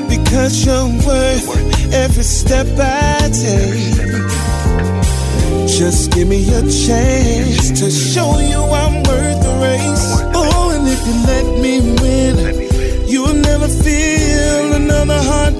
because 0.07 0.65
you're 0.65 0.87
worth 1.05 1.93
every 1.93 2.23
step 2.23 2.67
I 2.77 3.29
take. 3.29 3.93
Just 5.67 6.11
give 6.11 6.27
me 6.27 6.47
a 6.53 6.61
chance 6.61 7.79
to 7.79 7.89
show 7.91 8.39
you 8.39 8.59
I'm 8.59 9.03
worth 9.03 9.39
the 9.41 9.53
race. 9.61 10.21
Oh, 10.33 10.71
and 10.73 10.87
if 10.87 11.01
you 11.07 11.15
let 11.31 11.45
me 11.61 11.81
win, 12.01 13.07
you'll 13.07 13.33
never 13.33 13.67
feel 13.67 14.73
another 14.73 15.21
heart 15.21 15.52